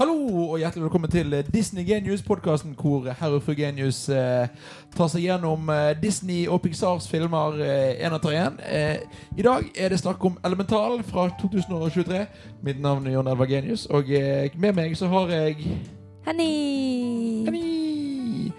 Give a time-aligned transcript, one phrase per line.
[0.00, 0.14] Hallo
[0.52, 4.48] og hjertelig velkommen til Disney Genius, podkasten hvor herr og fru Genius eh,
[4.96, 8.56] tar seg gjennom eh, Disney og Pixars filmer én eh, etter én.
[8.64, 12.22] Eh, I dag er det snakk om Elemental fra 2023.
[12.64, 15.68] Mitt navn er Jon Elva Genius, og eh, med meg så har jeg
[16.24, 16.50] Henny!
[17.44, 18.52] Henny.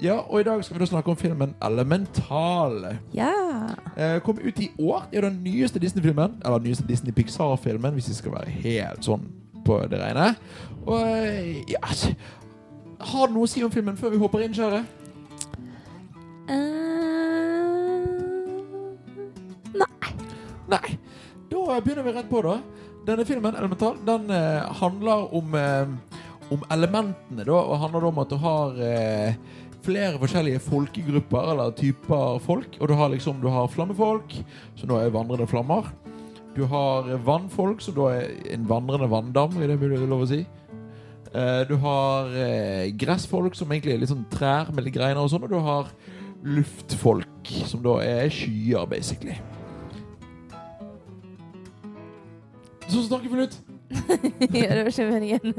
[0.00, 2.86] Ja, og i dag skal vi da snakke om filmen Elemental.
[3.12, 3.34] Ja.
[4.00, 5.10] Eh, kom ut i år.
[5.12, 6.40] Det er den nyeste Disney-filmen.
[6.44, 9.28] Eller den nyeste Disney-Pixar-filmen, hvis vi skal være helt sånn
[9.66, 10.30] på det rene.
[10.86, 12.12] Og eh, ja altså,
[13.12, 14.84] Har du noe å si om filmen før vi hopper inn, kjære?
[16.46, 18.06] Uh,
[19.74, 20.12] nei.
[20.70, 20.88] Nei.
[21.50, 22.60] Da begynner vi rett på, da.
[23.06, 25.86] Denne filmen, Elemental, den eh, handler om, eh,
[26.50, 27.58] om elementene, da.
[27.60, 29.36] Og handler om at du har eh,
[29.86, 32.78] flere forskjellige folkegrupper eller typer folk.
[32.80, 34.34] Og du har liksom Du har flammefolk,
[34.74, 35.92] som da er vandrende flammer.
[36.56, 40.38] Du har vannfolk, som da er en vandrende vanndam, er det mulig lov å si?
[41.36, 45.28] Eh, du har eh, gressfolk, som egentlig er litt sånn trær med litt greiner og
[45.32, 45.44] sånn.
[45.44, 45.90] Og du har
[46.46, 49.36] luftfolk, som da er skyer, basically.
[52.86, 53.60] Så snakker vi litt.
[54.56, 55.54] ja, det var ikke meningen.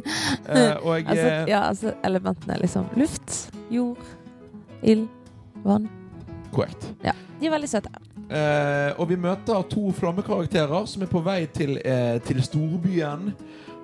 [0.49, 3.37] uh, og altså, ja, altså elementene er liksom luft,
[3.71, 4.01] jord,
[4.81, 5.05] ild,
[5.61, 5.85] vann.
[6.55, 6.89] Korrekt.
[7.05, 8.06] Ja, De er veldig søte.
[8.27, 13.31] Eh, og vi møter to flammekarakterer som er på vei til, eh, til storbyen.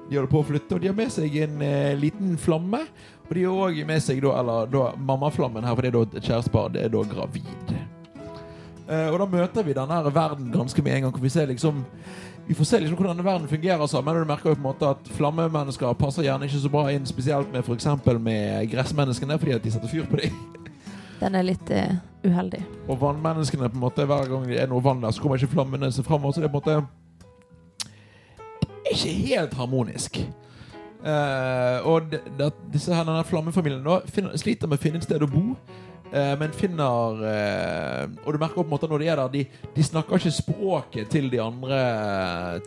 [0.10, 2.82] De holder på å flytte, og de har med seg en eh, liten flamme.
[3.24, 6.04] Og de har òg med seg da, eller, da, mammaflammen her, for det er da
[6.04, 6.74] et kjærestepar.
[6.74, 7.72] Det er da gravid.
[8.84, 11.16] Eh, og da møter vi denne verden ganske med en gang.
[11.16, 11.86] Hvor vi ser liksom
[12.46, 14.16] vi får se liksom hvordan verden fungerer sammen.
[14.20, 17.54] Du merker jo på en måte at Flammemennesker passer gjerne ikke så bra inn, spesielt
[17.54, 20.63] med for med gressmenneskene, fordi at de setter fyr på dem.
[21.20, 22.64] Den er litt uh, uheldig.
[22.88, 25.54] Og vannmenneskene på en måte Hver gang det er noe vann der, så kommer ikke
[25.54, 26.26] flammene seg fram.
[26.32, 26.84] Så det er på en måte
[28.94, 30.20] ikke helt harmonisk.
[31.04, 35.08] Uh, og det, det, disse her, denne flammefamilien da, finner, sliter med å finne et
[35.08, 35.56] sted å bo.
[36.14, 37.24] eh, men finner
[38.24, 41.10] Og du merker på en måte når de er der, de, de snakker ikke språket
[41.10, 41.80] til de andre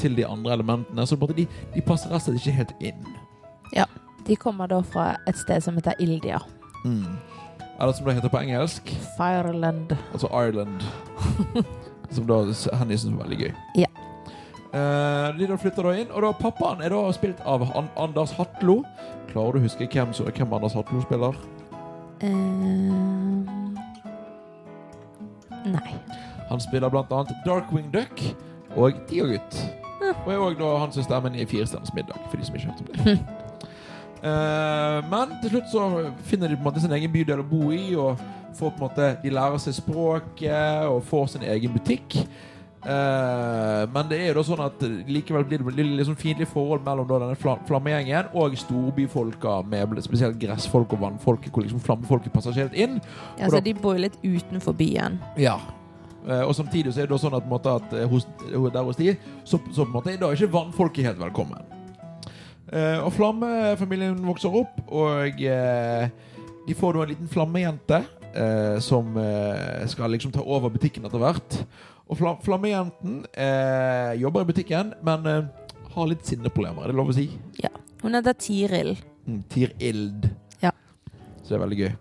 [0.00, 1.06] Til de andre elementene.
[1.06, 3.16] Så på en måte de, de passer rett og slett ikke helt inn.
[3.76, 3.86] Ja.
[4.26, 6.40] De kommer da fra et sted som heter Ildia.
[6.84, 7.14] Mm.
[7.80, 9.96] Eller som det heter på engelsk, Fireland.
[10.12, 10.82] altså Ireland.
[12.10, 12.40] som da
[12.78, 13.52] Henny syns var veldig gøy.
[13.76, 13.90] Ja.
[14.72, 18.32] Eh, de da flytter da inn, og da pappaen er da spilt av An Anders
[18.38, 18.80] Hatlo.
[19.30, 21.36] Klarer du å huske hvem, hvem Anders Hatlo spiller?
[22.24, 23.44] Uh,
[25.68, 25.96] nei.
[26.48, 28.22] Han spiller blant annet Darkwing Duck
[28.76, 29.60] og Tigergutt.
[30.00, 30.14] Ja.
[30.24, 32.86] Og er òg han som stemmen i Firestjerners middag, for de som ikke har hørt
[32.86, 33.18] om det.
[34.26, 35.86] Eh, men til slutt så
[36.26, 38.18] finner de på en måte sin egen bydel å bo i, og
[38.56, 42.18] får på en måte de lærer seg språket og får sin egen butikk.
[42.86, 46.84] Eh, men det er jo da sånn at likevel blir det litt liksom fiendtlig forhold
[46.86, 52.34] mellom da denne fla flammegjengen og storbyfolka, med spesielt gressfolk og vannfolket, hvor liksom flammefolket
[52.34, 53.00] passer ikke helt inn.
[53.40, 55.20] Ja, så de bor jo litt utenfor byen.
[55.40, 55.58] Ja.
[56.26, 59.12] Eh, og samtidig så er det da sånn at, måte, at hos, der hos de,
[59.44, 61.75] så, så på en måte er da ikke vannfolket helt velkommen.
[62.72, 66.06] Eh, og Flammefamilien vokser opp, og eh,
[66.66, 68.00] de får da en liten flammejente
[68.32, 69.14] eh, som
[69.86, 71.60] skal liksom ta over butikken etter hvert.
[72.06, 73.22] Og fla Flammejenten
[74.20, 75.26] jobber i butikken, men
[75.96, 77.30] har litt sinneproblemer, er det lov å si?
[78.02, 78.92] Hun heter Tiril.
[79.26, 80.28] Mm, Tir-Ild.
[80.62, 80.70] Ja.
[81.42, 81.94] Så det er veldig gøy.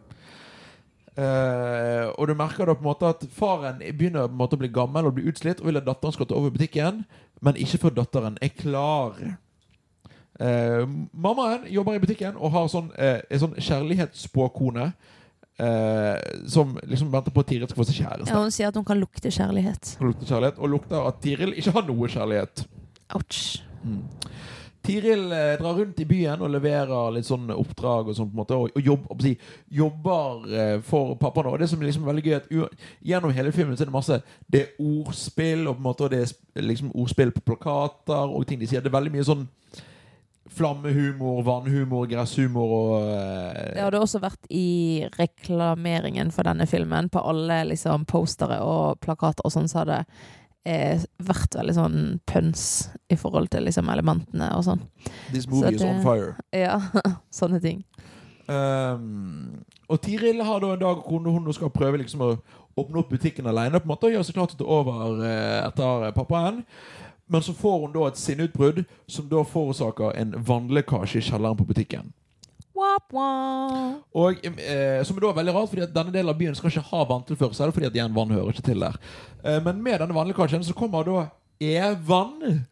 [1.16, 4.60] Uh, og du merker da på en måte at faren begynner på en måte å
[4.60, 7.06] bli gammel og bli utslitt og vil at datteren skal ta over butikken,
[7.40, 9.16] men ikke før datteren er klar.
[10.40, 10.82] Eh,
[11.14, 14.90] mammaen jobber i butikken og har sånn, eh, en sånn kjærlighetsspåkone
[15.60, 16.18] eh,
[16.52, 18.32] som liksom venter på at Tiril skal få seg kjæreste.
[18.34, 19.96] Ja, hun sier at hun kan lukte kjærlighet.
[20.02, 22.66] Hun lukter kjærlighet, og lukter at Tiril ikke har noe kjærlighet.
[23.16, 23.40] Ouch.
[23.86, 24.02] Mm.
[24.86, 28.42] Tiril eh, drar rundt i byen og leverer litt sånn oppdrag og sånn på en
[28.44, 29.32] måte, og, og jobb, å si,
[29.80, 31.48] jobber eh, for pappaen.
[31.54, 32.68] Og det som er liksom veldig gøy, at u
[33.08, 34.20] gjennom hele filmen så er det masse
[34.52, 38.36] Det er ordspill, og på en måte og det er sp- liksom ordspill på plakater
[38.36, 38.84] og ting de sier.
[38.86, 39.48] Det er veldig mye sånn
[40.52, 47.10] flammehumor, vannhumor, gresshumor og uh, Det hadde også vært i reklameringen for denne filmen.
[47.10, 50.04] På alle liksom postere og plakater og sånn, så hadde
[50.70, 52.00] eh, vært veldig sånn
[52.30, 52.66] pøns
[53.12, 54.84] i forhold til liksom elementene og sånn.
[55.32, 56.36] This movie så is on fire.
[56.56, 56.80] Ja,
[57.42, 57.84] sånne ting.
[58.46, 62.36] Um, og Tiril har da en dag hvor hun skal prøve liksom å
[62.78, 65.26] åpne opp butikken alene på en måte, og gjøre seg klar til å ta over
[65.26, 66.62] eh, etter pappaen.
[67.28, 71.66] Men så får hun da et sinneutbrudd som da forårsaker en vannlekkasje i kjelleren på
[71.66, 72.12] butikken.
[72.76, 74.04] Wap, wap.
[74.14, 76.90] Og eh, Som er da veldig rart, fordi at denne delen av byen skal ikke
[76.92, 77.72] ha vanntilførsel.
[77.74, 79.00] Fordi at igjen vann hører ikke til der.
[79.44, 81.28] Eh, men med denne vannlekkasjen så kommer da
[81.64, 82.66] E-vann.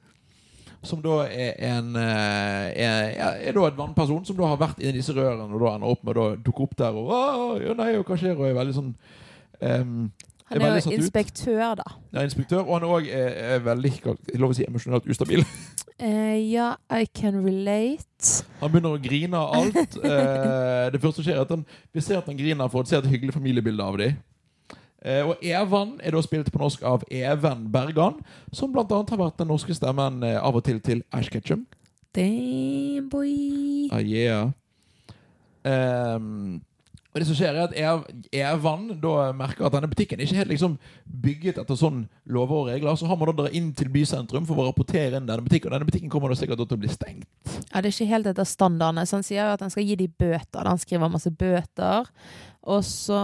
[0.83, 3.13] som da er en eh, er,
[3.47, 6.01] er, da et vannperson som da har vært inni disse rørene og da ender opp
[6.03, 8.35] med å dukke opp der og å, nei, og hva skjer?
[8.35, 8.89] Og er veldig sånn
[9.63, 10.09] ehm,
[10.53, 11.85] Han er jo inspektør, da.
[12.13, 15.43] ja, inspektør, og han òg er, er veldig hva- lov å si, emosjonelt ustabil.
[15.97, 18.43] Uh, ja, I can relate.
[18.61, 19.97] Han begynner å grine av alt.
[19.97, 22.89] Uh, det første som skjer, er at han, vi ser at han griner for å
[22.89, 24.19] se et hyggelig familiebilde av dem.
[25.03, 28.21] Uh, og Evan er da spilt på norsk av Even Bergan,
[28.55, 31.65] som annet har vært den norske stemmen eh, av og til til Ash Ketchum.
[32.15, 33.89] Damn, boy.
[33.91, 34.53] Ah, yeah.
[35.65, 36.61] Ehm,
[37.13, 40.49] og det som skjer er at er Evan da merker at denne butikken ikke helt
[40.49, 42.97] liksom bygget etter sånn lover og regler.
[42.97, 45.69] Så har man da dra inn til bysentrum for å rapportere inn denne butikken.
[45.69, 47.29] Og denne butikken kommer da sikkert til å bli stengt.
[47.69, 49.05] Ja, det er ikke helt etter standardene.
[49.05, 50.65] Så han sier jo at han skal gi de bøter.
[50.65, 52.09] Han skriver masse bøter.
[52.73, 53.21] Og så,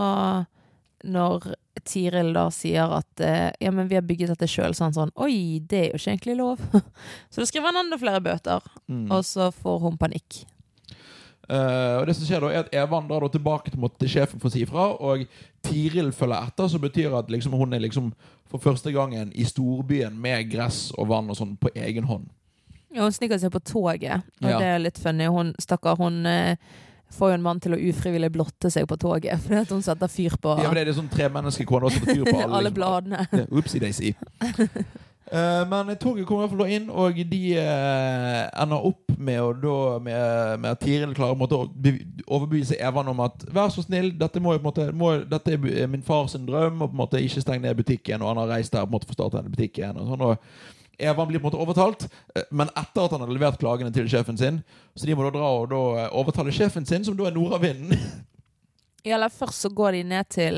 [1.09, 1.49] når
[1.89, 5.15] Tiril da sier at eh, ja, men vi har bygget dette sjøl, så han sånn
[5.17, 6.61] Oi, det er jo ikke egentlig lov.
[7.31, 8.69] så da skriver han enda flere bøter.
[8.85, 9.07] Mm.
[9.09, 10.43] Og så får hun panikk.
[11.49, 14.49] Eh, og det som skjer da er at Evan drar tilbake til, en sjefen for
[14.49, 15.23] å si ifra, og
[15.65, 18.11] Tiril følger etter, som betyr at liksom, hun er liksom
[18.49, 22.29] for første gangen i storbyen med gress og vann og sånn på egen hånd.
[22.93, 24.57] Ja, hun sniker seg på toget, og Ja.
[24.61, 25.25] det er litt funny.
[25.29, 26.55] Hun stakkar, hun uh,
[27.13, 30.07] får jo en mann til å ufrivillig blotte seg på toget fordi at hun setter
[30.09, 32.49] fyr på Ja, men det er sånn tre mennesker kone også setter fyr på alle.
[32.49, 32.77] alle liksom.
[32.77, 33.27] bladene.
[33.33, 34.13] Ja, Oopsie daisy.
[34.41, 34.65] Eh,
[35.31, 39.75] men toget kommer i hvert fall inn, og de eh, ender opp med, å da,
[40.01, 41.59] med, med at Tiril klarer å
[42.25, 46.33] overbevise Evan om at vær så snill, dette, må, måte, må, dette er min fars
[46.33, 48.23] drøm, og på en måte ikke steng ned butikken.
[48.23, 50.01] Og han har reist der på en måte for å starte denne butikken.
[50.01, 53.31] Og sånn, og Evan blir på en måte overtalt, eh, men etter at han har
[53.31, 54.63] levert klagene til sjefen sin.
[54.97, 57.95] Så de må da dra og da eh, overtale sjefen sin, som da er Nordavinden.
[59.07, 60.57] Ja, eller først så går de ned til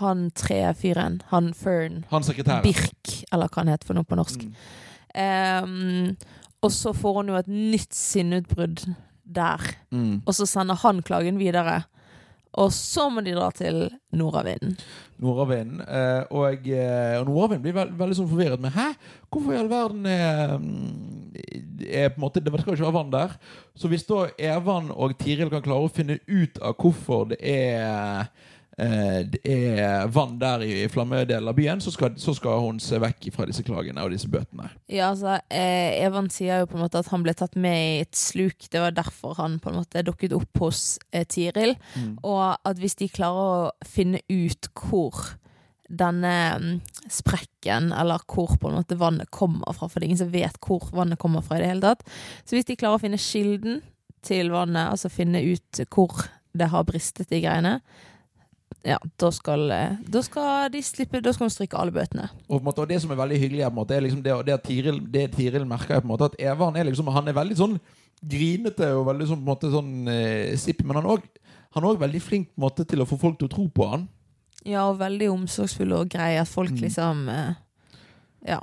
[0.00, 2.04] han tre-fyren, han Fern.
[2.10, 2.64] Han sekretæren.
[2.66, 4.46] Birk, eller hva han heter for noe på norsk.
[4.46, 4.54] Mm.
[5.16, 6.16] Um,
[6.64, 8.86] og så får hun jo et nytt sinneutbrudd
[9.22, 9.62] der.
[9.94, 10.22] Mm.
[10.24, 11.84] Og så sender han klagen videre.
[12.56, 13.82] Og så må de dra til
[14.16, 14.78] nordavinden.
[15.20, 15.82] Nordavinden.
[15.84, 18.86] Eh, og, eh, og nordavinden blir veld, veldig sånn forvirret med Hæ?
[19.28, 21.36] Hvorfor i all verden er, mm,
[21.84, 23.36] er på en måte, Det skal jo ikke være vann der.
[23.76, 27.84] Så hvis da Evan og Tiril kan klare å finne ut av hvorfor det er
[27.84, 28.26] eh,
[28.76, 32.98] det er vann der i, i flammedelen av byen, så skal, så skal hun se
[33.00, 34.68] vekk fra disse klagene og disse bøtene.
[34.92, 38.04] Ja, altså, eh, Evan sier jo på en måte at han ble tatt med i
[38.04, 38.68] et sluk.
[38.68, 41.72] Det var derfor han på en måte dukket opp hos eh, Tiril.
[42.20, 45.24] Og at hvis de klarer å finne ut hvor
[45.88, 46.80] denne mm,
[47.12, 50.58] sprekken, eller hvor på en måte vannet kommer fra, for det er ingen som vet
[50.62, 52.04] hvor vannet kommer fra i det hele tatt.
[52.44, 53.80] Så hvis de klarer å finne kilden
[54.26, 56.26] til vannet, altså finne ut hvor
[56.56, 57.78] det har bristet i greiene,
[58.86, 62.28] ja, da skal, eh, da skal de slippe, da skal hun stryke alle bøtene.
[62.46, 65.00] Og, måte, og det som er veldig hyggelig, er, måte, er liksom det, det, Tiril,
[65.12, 67.78] det Tiril merker, er måte at Evan er liksom Han er veldig sånn
[68.22, 69.42] grinete og veldig sånn,
[69.74, 73.38] sånn eh, sipp, men han er også- òg veldig flink måte, til å få folk
[73.38, 74.08] til å tro på han.
[74.64, 76.36] Ja, og veldig omsorgsfull og grei.
[76.38, 76.80] At folk Mm.
[76.80, 77.54] liksom eh,
[78.46, 78.60] Ja.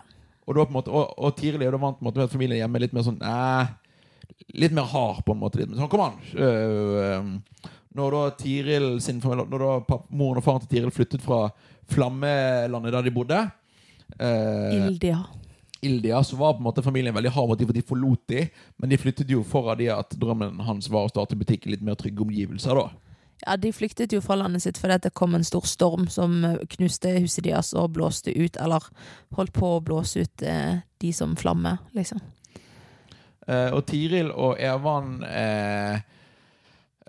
[0.47, 2.59] Og, da, måte, og, og Tiril er jo vant på en måte, med at familien
[2.59, 3.67] hjemme er litt mer sånn eh,
[4.55, 5.57] Litt mer hard, på en måte.
[5.59, 6.17] Litt mer sånn, kom an!
[6.35, 6.41] øh,
[6.99, 7.69] øh.
[7.97, 11.45] Når da Tiril sin familie Når da moren og faren til Tiril flyttet fra
[11.91, 13.39] Flammelandet der de bodde
[14.17, 15.21] eh, Ildia.
[15.83, 18.45] Ildia, så var på en måte familien veldig hard mot dem, for de forlot de,
[18.79, 21.83] men de flyttet jo foran de at drømmen hans var å starte butikk i litt
[21.83, 22.79] mer trygge omgivelser.
[22.79, 23.03] da.
[23.43, 26.61] Ja, De flyktet jo fra landet sitt fordi det kom en stor storm som eh,
[26.77, 28.87] knuste huset deres og blåste ut, eller
[29.35, 32.23] holdt på å blåse ut eh, de som flamme, liksom.
[33.47, 35.99] Eh, og Tiril og Evan eh,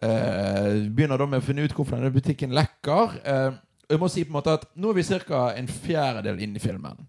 [0.04, 3.18] begynner da med å finne ut hvorfor denne butikken lekker.
[3.24, 3.58] Eh,
[3.90, 5.52] jeg må si på en måte at Nå er vi ca.
[5.56, 7.06] en fjerdedel inne i filmen.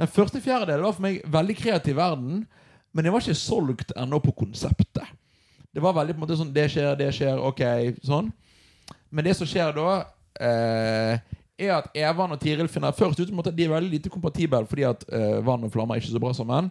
[0.00, 2.46] Den første fjerdedelen var for meg veldig kreativ verden,
[2.92, 5.04] men jeg var ikke solgt ennå på konseptet.
[5.70, 7.60] Det var veldig på en måte sånn Det skjer, det skjer, ok,
[8.02, 8.32] sånn.
[9.10, 9.90] Men det som skjer da,
[10.40, 11.20] eh,
[11.60, 14.86] er at Evan og Tiril finner først ut at de er veldig lite kompatible fordi
[14.88, 16.70] at eh, vann og flammer er ikke så bra sammen.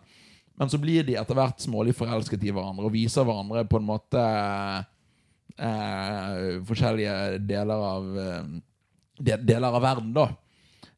[0.60, 3.88] Men så blir de etter hvert smålig forelsket i hverandre og viser hverandre på en
[3.88, 4.88] måte eh,
[5.58, 8.44] forskjellige deler av eh,
[9.20, 10.30] de, deler av verden, da.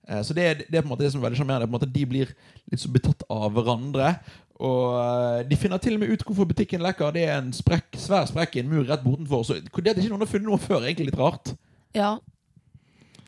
[0.08, 1.92] Eh, så det det er på en måte det som er veldig sjarmerende.
[1.94, 2.34] De blir
[2.72, 4.16] litt så betatt av hverandre.
[4.62, 7.16] Og eh, de finner til og med ut hvorfor butikken lekker.
[7.16, 9.46] Det er en sprekk, svær sprekk i en mur rett bortenfor.
[9.48, 11.56] Så det at ikke noen har funnet noe før, er egentlig litt rart.
[11.98, 12.18] Ja.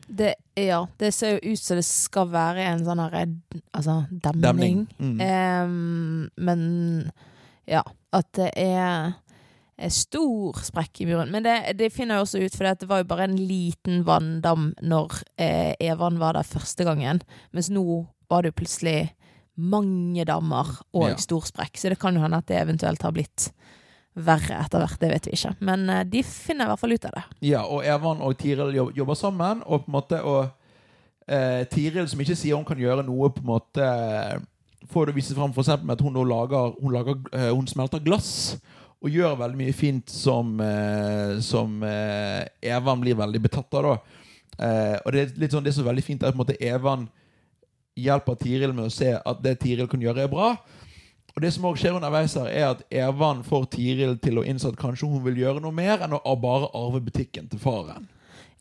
[0.04, 4.84] Det, ja, det ser jo ut som det skal være en sånn altså, demning.
[5.00, 5.14] Mm.
[5.16, 6.60] Um, men
[7.64, 7.80] ja,
[8.12, 9.14] at det er
[9.90, 11.30] stor sprekk i muren.
[11.34, 14.72] Men det, det finner jeg også ut, for det var jo bare en liten vanndam
[14.82, 17.22] når eh, Evan var der første gangen.
[17.52, 17.84] Mens nå
[18.30, 18.98] var det jo plutselig
[19.58, 21.16] mange dammer og Ja.
[21.20, 23.50] stor sprekk, så det kan jo hende at det eventuelt har blitt
[24.14, 25.56] verre etter hvert, det vet vi ikke.
[25.66, 27.24] Men eh, de finner i hvert fall ut av det.
[27.50, 30.48] Ja, og Evan og Tiril jobber sammen, og på en måte og
[31.26, 33.88] eh, Tiril som ikke sier hun kan gjøre noe, på en måte
[34.92, 38.56] får det vise fram eksempel med at hun lager Hun, lager, eh, hun smelter glass.
[39.04, 43.90] Og gjør veldig mye fint som, eh, som eh, Evan blir veldig betatt av.
[43.90, 47.04] da eh, Og det er litt sånn, det som er veldig fint, er at Evan
[48.00, 50.54] hjelper Tiril med å se at det Tiril kan gjøre, er bra.
[51.34, 54.70] Og det som også skjer underveis her, er at Evan får Tiril til å innse
[54.70, 58.08] at kanskje hun vil gjøre noe mer enn å bare arve butikken til faren.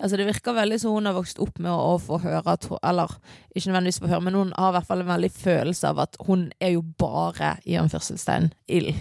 [0.01, 3.11] Altså Det virker veldig som hun har vokst opp med å, få høre Eller
[3.53, 6.17] ikke nødvendigvis få høre, men hun har i hvert fall en veldig følelse av at
[6.27, 8.97] hun er jo bare i anførselstegn ild.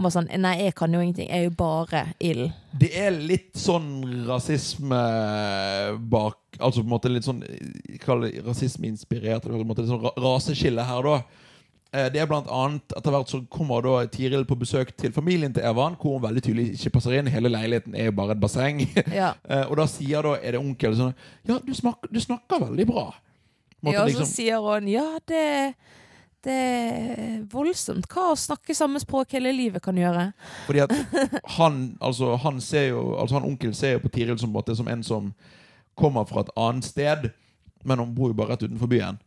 [0.00, 1.28] Hun var sånn Nei, jeg kan jo ingenting.
[1.28, 2.46] Jeg er jo bare ild.
[2.80, 3.90] Det er litt sånn
[4.24, 5.00] rasisme
[6.08, 7.42] bak Altså på en måte litt sånn
[8.46, 9.44] rasismeinspirert.
[9.46, 11.22] en måte litt sånn ra- raseskille her, da.
[11.92, 15.52] Eh, Det er blant annet Etter hvert så kommer da Tiril på besøk til familien
[15.52, 17.26] til Evan, hvor hun veldig tydelig ikke passer inn.
[17.26, 18.80] Hele leiligheten er jo bare et basseng.
[19.12, 19.34] Ja.
[19.48, 21.14] Eh, Og da sier da er det onkel sånn
[21.46, 23.10] Ja, du, smak, du snakker veldig bra.
[23.82, 25.74] Måte ja, og så liksom- sier hun ja, det,
[26.44, 30.30] det er voldsomt hva å snakke samme språk hele livet kan gjøre.
[30.66, 30.94] Fordi at
[31.58, 34.88] han, altså, han ser jo Altså han onkel ser jo på Tiril som, måte som
[34.88, 35.32] en som
[36.00, 37.28] kommer fra et annet sted,
[37.84, 39.20] men hun bor jo bare rett utenfor byen.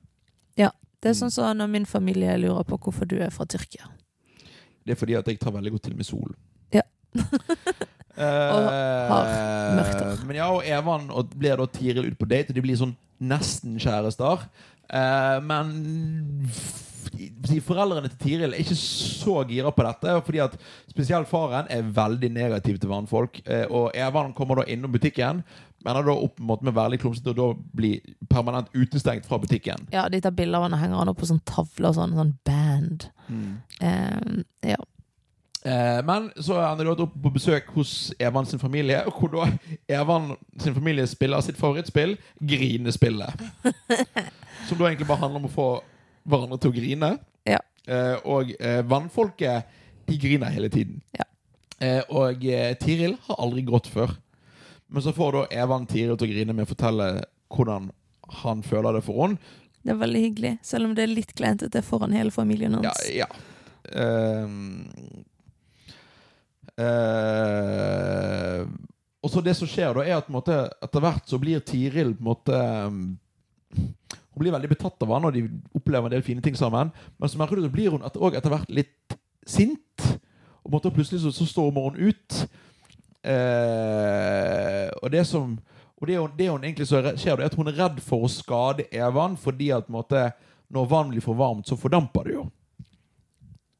[0.58, 0.72] Ja.
[1.04, 3.90] Det er sånn som når min familie lurer på hvorfor du er fra Tyrkia.
[4.88, 6.32] Det er fordi at jeg tar veldig godt til med sol.
[6.72, 6.86] Ja.
[8.16, 9.32] og har
[9.78, 10.24] mørkt hår.
[10.30, 12.96] Men ja, og Evan og blir da Tiril ut på date, og de blir sånn
[13.20, 14.48] nesten kjærester.
[14.88, 15.76] Uh, men
[17.66, 20.56] foreldrene til Tiril er ikke så gira på dette, fordi at
[20.92, 23.42] spesielt faren er veldig negativ til vannfolk.
[23.46, 25.44] Eh, og Evan kommer da innom butikken,
[25.84, 29.90] men er da opp med veldig klumsete og da blir permanent utestengt fra butikken.
[29.96, 32.16] Ja, de tar bilder av han og henger han opp på sånn tavle og sånn,
[32.18, 33.10] sånn band.
[33.84, 34.44] Eh,
[34.74, 34.80] ja.
[35.64, 39.48] Eh, men så er han da opp på besøk hos Evan sin familie, hvor da
[39.88, 43.44] Evan sin familie spiller sitt favorittspill, Grinespillet.
[44.68, 45.68] Som da egentlig bare handler om å få
[46.24, 47.12] hverandre til å grine.
[47.50, 47.60] Ja.
[47.88, 51.02] Eh, og eh, vannfolket, de griner hele tiden.
[51.16, 51.26] Ja.
[51.84, 54.16] Eh, og eh, Tiril har aldri grått før.
[54.94, 57.10] Men så får da Evan Tiril til å grine med å fortelle
[57.54, 57.90] hvordan
[58.44, 59.54] han føler det for henne.
[59.84, 62.78] Det er veldig hyggelig, selv om det er litt kleint Det er foran hele familien
[62.78, 63.02] hans.
[63.12, 63.28] ja.
[63.92, 64.86] Ehm,
[66.80, 68.62] eh,
[69.24, 72.24] og så det som skjer da, er at måte, etter hvert så blir Tiril på
[72.24, 73.04] en måte um,
[74.34, 75.44] Hun blir veldig betatt av han, og de
[75.78, 76.90] opplever en del fine ting sammen.
[77.20, 80.08] Men så du at blir hun etter, etter hvert litt sint.
[80.64, 82.40] Og måtte, plutselig så, så stormer hun ut.
[83.24, 85.60] Eh, og det som
[86.02, 88.28] Og det, det hun egentlig så er- skjer, er at hun er redd for å
[88.28, 90.34] skade Evan, fordi at måte,
[90.70, 92.42] når vann blir for varmt, så fordamper det jo.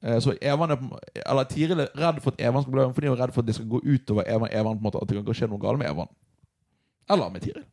[0.04, 0.78] Eh, Så Evan er,
[1.26, 3.42] eller Tiril er redd for at Evan skal bli varm, fordi hun er redd for
[3.42, 5.60] at det skal gå utover Evan, Evan på en måte, at det kan skje noe
[5.60, 6.08] galt med Evan.
[7.10, 7.66] Eller med Tiril.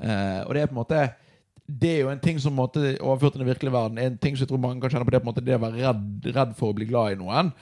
[0.00, 1.00] Eh, og det er på en måte
[1.68, 4.36] Det er jo en ting som måtte, overført til den virkelige verden er en ting
[4.36, 6.28] som jeg tror mange kan kjenne på det på en måte, det å være redd,
[6.32, 7.52] redd for å bli glad i noen.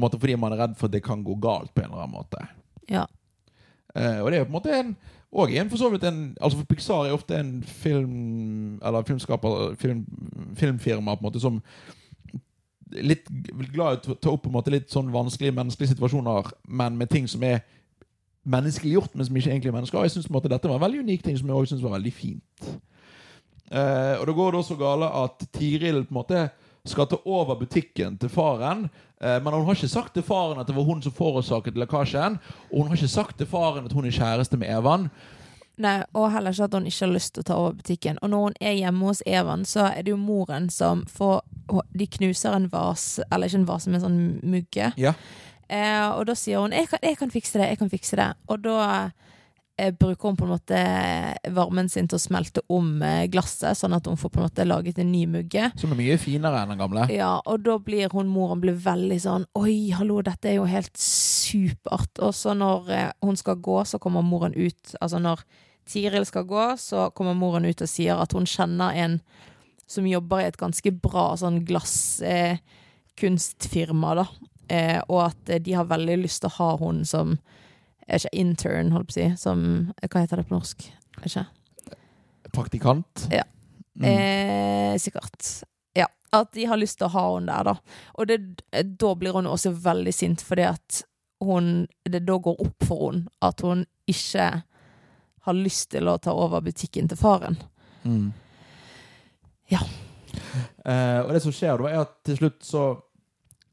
[0.00, 2.16] Måte fordi man er redd for at det kan gå galt på en eller annen
[2.16, 2.46] måte.
[2.88, 3.04] Ja.
[3.92, 4.94] Uh, og det er jo på en måte en
[5.30, 9.74] og en for så vidt en Altså for Pixar er ofte en film Eller filmskaper
[9.78, 10.06] film,
[10.54, 11.60] Filmfirma på en måte som
[12.90, 13.28] Litt
[13.72, 17.06] glad i å ta opp på en måte litt sånn vanskelige menneskelige situasjoner, men med
[17.12, 17.60] ting som er
[18.42, 19.98] menneskeliggjort, men som ikke egentlig er mennesker.
[20.00, 21.76] Og jeg synes på en måte dette var en veldig unik ting som jeg også
[21.76, 22.66] synes var veldig fint.
[23.70, 26.48] Eh, og det går da så gale at Tiril på en måte
[26.84, 28.88] skal ta over butikken til faren.
[29.20, 32.40] Eh, men hun har ikke sagt til faren at det var hun som forårsaket lekkasjen.
[32.70, 35.10] Og hun har ikke sagt til faren at hun er kjæreste med Evan.
[35.80, 38.18] Nei, og heller ikke at hun ikke har lyst til å ta over butikken.
[38.20, 41.40] Og når hun er hjemme hos Evan, så er det jo moren som får
[41.94, 44.88] De knuser en vase, eller ikke en vase, men en sånn mugge.
[44.98, 45.12] Ja.
[45.70, 48.34] Eh, og da sier hun jeg kan, 'jeg kan fikse det', 'jeg kan fikse det'.
[48.48, 49.10] Og da
[49.96, 50.78] bruker hun på en måte
[51.54, 54.66] varmen sin til å smelte om eh, glasset, sånn at hun får på en måte
[54.66, 55.64] laget en ny mugge.
[55.80, 57.02] Som er mye finere enn den gamle.
[57.14, 60.96] Ja, og da blir hun moren blir veldig sånn Oi, hallo, dette er jo helt
[61.00, 62.12] supert.
[62.20, 65.38] Og så når eh, hun skal gå, så kommer moren ut Altså når
[65.90, 69.20] Tiril skal gå, så kommer moren ut og sier at hun kjenner en
[69.90, 74.26] som jobber i et ganske bra sånn glasskunstfirma, da.
[74.70, 77.28] Eh, og at eh, de har veldig lyst til å ha hun som
[78.10, 79.26] er ikke intern, holdt på å si.
[79.40, 79.64] Som
[80.02, 80.86] Hva heter det på norsk?
[81.20, 81.46] Er Ikke?
[82.50, 83.26] Praktikant.
[83.30, 83.44] Ja.
[84.00, 84.06] Mm.
[84.08, 85.62] Eh, sikkert.
[85.94, 86.08] Ja.
[86.32, 88.02] At de har lyst til å ha henne der, da.
[88.18, 88.38] Og det,
[88.98, 91.04] da blir hun også veldig sint, fordi at
[91.40, 94.48] hun Det da går opp for henne at hun ikke
[95.46, 97.56] har lyst til å ta over butikken til faren.
[98.04, 98.32] Mm.
[99.72, 99.80] Ja.
[100.84, 102.84] Eh, og det som skjer da, er at til slutt så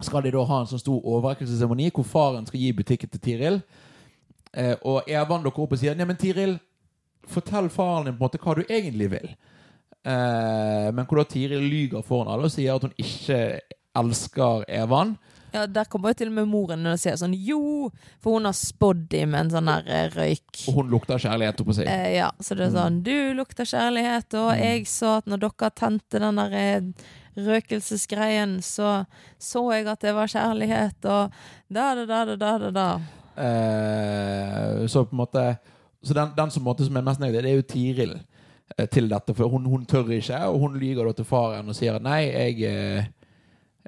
[0.06, 3.60] skal de da ha en sånn stor overrekkelsesseremoni hvor faren skal gi butikken til Tiril.
[4.58, 6.56] Eh, og Evan dukker opp og sier Nei, men Tiril,
[7.30, 9.30] fortell faren din på en måte hva du egentlig vil.
[10.08, 13.40] Eh, men hvor da Tiril lyger foran alle og sier at hun ikke
[13.98, 15.18] elsker Evan.
[15.54, 17.88] Ja, Der kommer jo til og med moren og sier sånn jo,
[18.22, 20.64] for hun har spådd dem med en sånn der eh, røyk.
[20.68, 21.86] Og hun lukter kjærlighet, holdt på å si.
[21.88, 24.64] Eh, ja, så det er sånn Du lukter kjærlighet, og Mm.
[24.66, 26.82] jeg så at når dere tente den der eh,
[27.38, 29.06] røkelsesgreien, så
[29.40, 31.32] så jeg at det var kjærlighet, og
[31.70, 32.88] da, da, da, da, da, da,
[33.38, 35.42] så på en måte
[36.02, 38.14] Så den, den som, måte, som er mest negativ, det er jo Tiril
[38.78, 39.34] eh, til dette.
[39.36, 42.22] For hun, hun tør ikke, og hun lyger da til faren og sier at nei,
[42.30, 43.10] jeg, eh,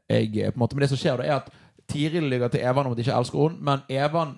[0.09, 1.49] jeg eh, på en måte, Men det som skjer da, er at
[1.89, 4.35] Tiril lyger til Evan om at de ikke elsker henne, men Evan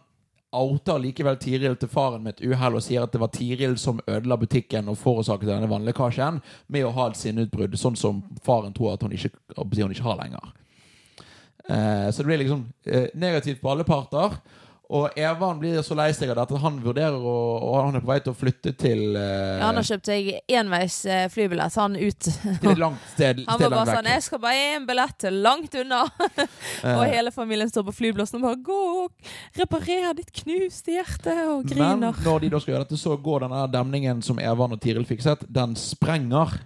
[0.51, 4.01] outer likevel Tiril til faren med et uhell og sier at det var Tiril som
[4.03, 8.97] ødela butikken og forårsaket denne vannlekkasjen med å ha et sinneutbrudd, sånn som faren tror
[8.97, 10.51] at hun ikke, hun ikke har lenger.
[11.69, 14.35] Eh, så det blir liksom eh, negativt på alle parter.
[14.91, 18.03] Og Evan blir så lei seg av dette at han vurderer å, og han er
[18.03, 21.77] på vei til å flytte til uh, Ja, han har kjøpt seg enveis uh, flybillett,
[21.79, 22.27] han ut.
[22.27, 25.39] til et langt sted, Han sted var bare sånn 'Jeg skal bare én billett til
[25.45, 26.03] langt unna'.
[26.97, 29.11] og Eh, hele familien står på flyblåsen og bare 'Gå og
[29.57, 31.95] reparer ditt knuste hjerte', og griner.
[31.95, 35.05] Men når de da skal gjøre dette, så går denne demningen som Evan og Tiril
[35.05, 36.59] fikset, den sprenger.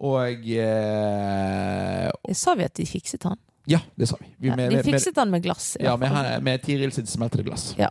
[0.00, 3.38] Og eh, Sa vi at de fikset han?
[3.70, 4.28] Ja, det sa vi.
[4.38, 5.76] vi med, de fikset med, han med glass.
[5.80, 7.72] ja, med, med Tiril sitt smeltede glass.
[7.80, 7.88] Ja.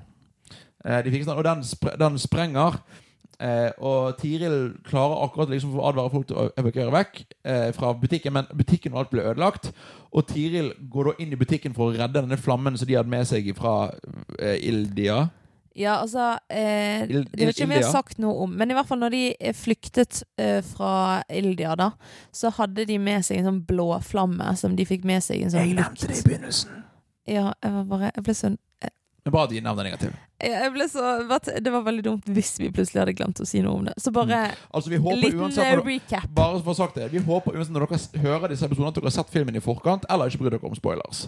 [0.86, 2.77] Eh, de fikset den, og den, spre, den sprenger.
[3.42, 7.94] Eh, og Tiril klarer akkurat liksom å advare folk til å evakuere vekk eh, fra
[7.98, 9.72] butikken, men butikken og alt ble ødelagt.
[10.13, 13.12] Og Tiril går da inn i butikken for å redde denne flammen som de hadde
[13.12, 13.89] med seg fra
[14.38, 15.25] eh, Ildia.
[15.75, 18.86] Ja, altså eh, Det vet ikke om vi har sagt noe om Men i hvert
[18.86, 21.88] fall når de eh, flyktet eh, fra Ildia, da,
[22.32, 25.72] så hadde de med seg en sånn blåflamme som de fikk med seg en sånn
[25.80, 26.06] lukt.
[26.27, 26.84] begynnelsen.
[27.25, 30.12] Ja, jeg var bare Jeg ble så Men bra at de nevner negativ.
[30.44, 31.13] jeg ble så
[31.58, 33.94] Det var veldig dumt hvis vi plutselig hadde glemt å si noe om det.
[33.98, 36.27] Så bare Altså, vi håper liten uansett eh, når, recap.
[36.29, 39.09] Bare for å sagt det Vi håper uansett når dere hører disse episodene at dere
[39.09, 41.24] har sett filmen i forkant, eller ikke bryr dere om spoilers.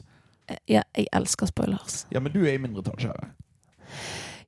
[0.51, 2.03] Eh, Ja, jeg elsker spoilers.
[2.13, 3.31] Ja, men du er i mindretall, kjære.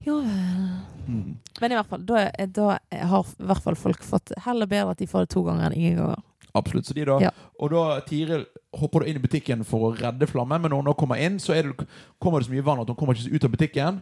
[0.08, 0.72] Ja vel.
[1.08, 1.38] Mm.
[1.62, 2.68] Men i hvert fall, da, da
[3.12, 5.78] har i hvert fall folk fått heller bedre at de får det to ganger enn
[5.78, 6.24] ingen ganger.
[6.58, 6.88] Absolutt.
[6.90, 7.32] Så de da, Ja.
[7.60, 8.46] Og da Tiril
[8.78, 11.40] hopper du inn i butikken for å redde flammen, men når hun da kommer inn,
[11.40, 11.88] så det,
[12.20, 14.00] kommer det så mye vann at hun kommer ikke ut av butikken.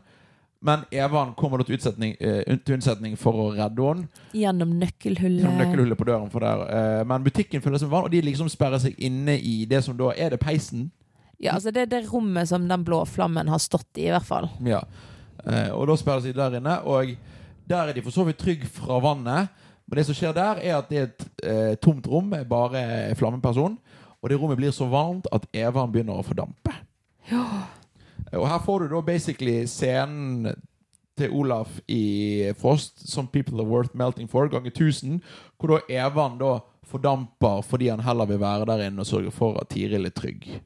[0.66, 1.78] Men Evan kommer da til,
[2.20, 4.08] eh, til unnsetning for å redde henne.
[4.34, 5.44] Gjennom nøkkelhullet.
[5.44, 6.32] Gjennom nøkkelhullet på døren.
[6.32, 6.64] For der.
[6.70, 9.98] Eh, men butikken fylles med vann, og de liksom sperrer seg inne i det som
[9.98, 10.92] da er det peisen.
[11.40, 14.26] Ja, altså det er det rommet som den blå flammen har stått i, i hvert
[14.26, 14.50] fall.
[14.64, 14.82] Ja.
[15.46, 17.16] Eh, og da spilles de der inne, og
[17.70, 19.54] der er de for så vidt trygg fra vannet.
[19.86, 23.16] Men det som skjer der, er at det er et eh, tomt rom med bare
[23.16, 23.78] flammeperson.
[24.22, 26.74] Og det rommet blir så varmt at Evan begynner å fordampe.
[27.30, 27.46] Ja.
[28.34, 30.56] Og her får du da basically scenen
[31.16, 35.22] til Olaf i Frost som 'People are worth melting for' ganger 1000.
[35.60, 39.58] Hvor da Evan da fordamper fordi han heller vil være der inne og sørge for
[39.62, 40.62] at Tiril er trygg.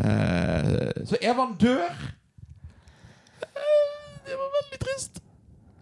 [0.00, 1.90] Eh, så Evan dør.
[3.56, 5.20] Eh, det var veldig trist.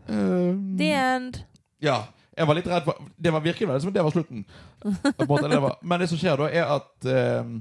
[0.08, 1.42] Um, The end.
[1.84, 2.04] ja.
[2.38, 4.44] Jeg var litt redd for Det var virkelig veldig som om det var slutten.
[5.82, 7.08] Men det som skjer da, er at
[7.42, 7.56] um,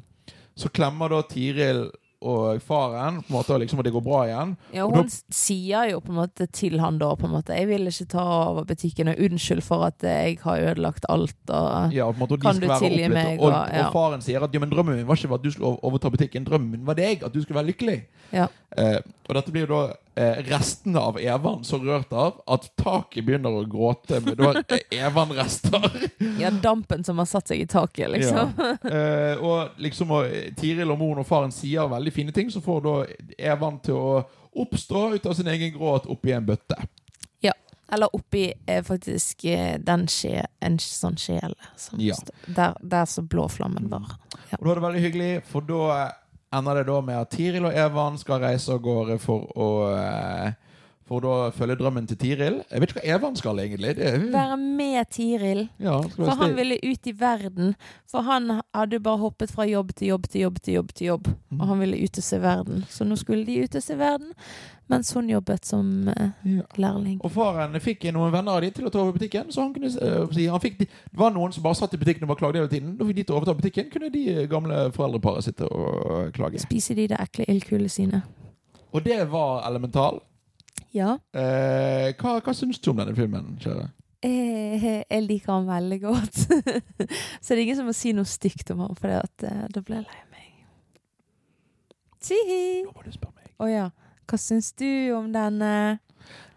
[0.58, 1.88] så klemmer da Tiril
[2.28, 4.56] og faren på en måte liksom, og det går bra igjen.
[4.74, 7.54] Ja, Og da- hun sier jo på en måte til han da på en måte
[7.54, 11.36] Jeg vil ikke ta over butikken, og unnskyld for at jeg har ødelagt alt.
[11.50, 13.86] Og Ja, og måte, Kan du tilgi meg, Og, og- ja.
[13.88, 16.44] og faren sier at ja, men drømmen min var ikke at du skulle overta butikken.
[16.46, 18.06] Drømmen var deg, at du skulle være lykkelig.
[18.34, 18.48] Ja.
[18.78, 19.80] Eh, og dette blir jo da
[20.16, 25.88] eh, restene av Evan så rørt av at taket begynner å gråte med eh, Evan-rester.
[26.42, 28.54] ja, dampen som har satt seg i taket, liksom.
[28.88, 32.86] Eh, og liksom og Tiril og moren og faren sier veldig fine ting, så får
[32.88, 32.96] da
[33.52, 34.22] Evan til å
[34.58, 36.80] oppstå ut av sin egen gråt oppi en bøtte.
[37.46, 37.54] Ja.
[37.92, 41.54] Eller oppi eh, faktisk eh, den skje, en sånn sjel
[42.00, 42.16] Ja.
[42.48, 44.16] der, der så blå flammen var.
[44.58, 45.84] Og da er det veldig hyggelig, for da
[46.56, 50.54] ender det da med at Tiril og Evan skal reise av gårde for å eh,
[51.08, 52.58] For å følge drømmen til Tiril.
[52.68, 53.94] Jeg vet ikke hva Evan skal, egentlig.
[53.96, 55.62] Det er, Være med Tiril.
[55.80, 57.76] ja, For han ville ut i verden.
[58.12, 60.94] For han hadde bare hoppet fra jobb til jobb til jobb til jobb.
[60.94, 61.62] til jobb Mm.
[61.62, 62.82] Og han ville ut og se verden.
[62.92, 64.34] Så nå skulle de ut og se verden,
[64.92, 66.62] mens hun jobbet som eh, Ja.
[66.76, 67.22] lærling.
[67.24, 69.48] Og faren fikk noen venner av de til å ta over butikken.
[69.50, 71.98] Så han kunne uh, si han fikk de, Det var noen som bare satt i
[71.98, 72.98] butikken og bare klagde hele tiden.
[73.00, 76.60] Da fikk de til å overta butikken, kunne de gamle foreldreparet sitte og klage.
[76.60, 78.24] Spise de der ekle ildkulene sine.
[78.92, 80.20] Og det var elemental.
[80.96, 81.18] Ja.
[81.36, 83.90] Eh, hva, hva syns du om denne filmen, kjære?
[84.28, 86.40] Jeg, jeg liker han veldig godt.
[87.44, 90.08] Så det er ingen som må si noe stygt om ham, for da blir jeg
[90.08, 90.50] lei meg.
[92.28, 92.62] Tihi!
[92.88, 93.52] Nå må du spørre meg.
[93.62, 93.88] Å ja.
[94.28, 95.72] Hva syns du om denne?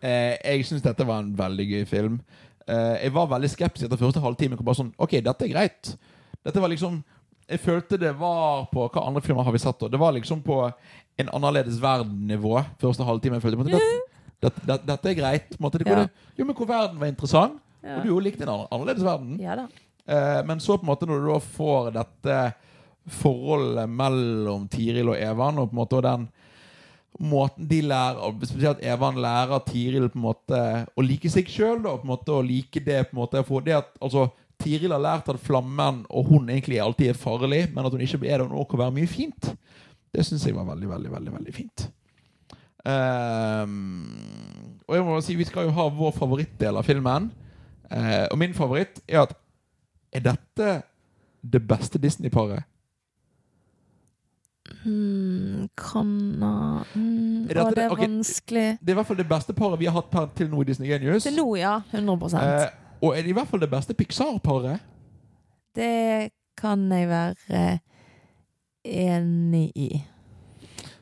[0.00, 2.18] Eh, jeg syns dette var en veldig gøy film.
[2.66, 4.58] Eh, jeg var veldig skeptisk etter første halvtime.
[4.58, 5.94] og Bare sånn, ok, dette er greit.
[6.44, 7.02] Dette var liksom
[7.50, 9.76] Jeg følte det var på Hva andre filmer har vi sett?
[9.80, 9.88] da?
[9.90, 10.60] Det var liksom på
[11.18, 13.36] en annerledes verden-nivå første halvtime.
[13.36, 15.54] Jeg følte, på dette, dette, dette, dette er greit.
[15.60, 15.82] Måte.
[15.86, 16.06] Ja.
[16.36, 17.60] jo, men hvor verden var interessant.
[17.80, 17.96] Ja.
[17.96, 19.38] Og du jo likte en annerledes verden.
[19.40, 19.56] Ja.
[20.06, 22.40] Eh, men så på en måte når du da får dette
[23.10, 26.28] forholdet mellom Tiril og Evan, og på en måte og den
[27.20, 30.60] måten de lærer og Spesielt Evan lærer Tiril på en måte
[30.94, 33.66] å like seg sjøl, og på en måte å like det på en måte for
[33.66, 34.28] det at altså
[34.60, 38.20] Tiril har lært at flammen og hun egentlig alltid er farlig, men at hun ikke
[38.28, 39.54] er det nå, kan være mye fint.
[40.12, 41.86] Det syns jeg var veldig, veldig, veldig veldig fint.
[42.88, 47.30] Ehm, og jeg må si, vi skal jo ha vår favorittdel av filmen.
[47.90, 49.36] Eh, og min favoritt er at
[50.10, 50.82] Er dette
[51.46, 52.64] det beste Disney-paret?
[54.82, 56.08] Hmm, kan
[56.42, 58.78] ha hmm, Er det er okay, vanskelig.
[58.80, 60.66] Det er i hvert fall det beste paret vi har hatt per til nå i
[60.66, 61.22] Disney Genius.
[61.22, 61.80] Til nå, ja.
[61.92, 62.66] 100 Eh,
[63.02, 64.82] og er det i hvert fall det beste Pixar-paret.
[65.76, 67.78] Det kan jeg være eh,
[68.84, 69.90] enig i.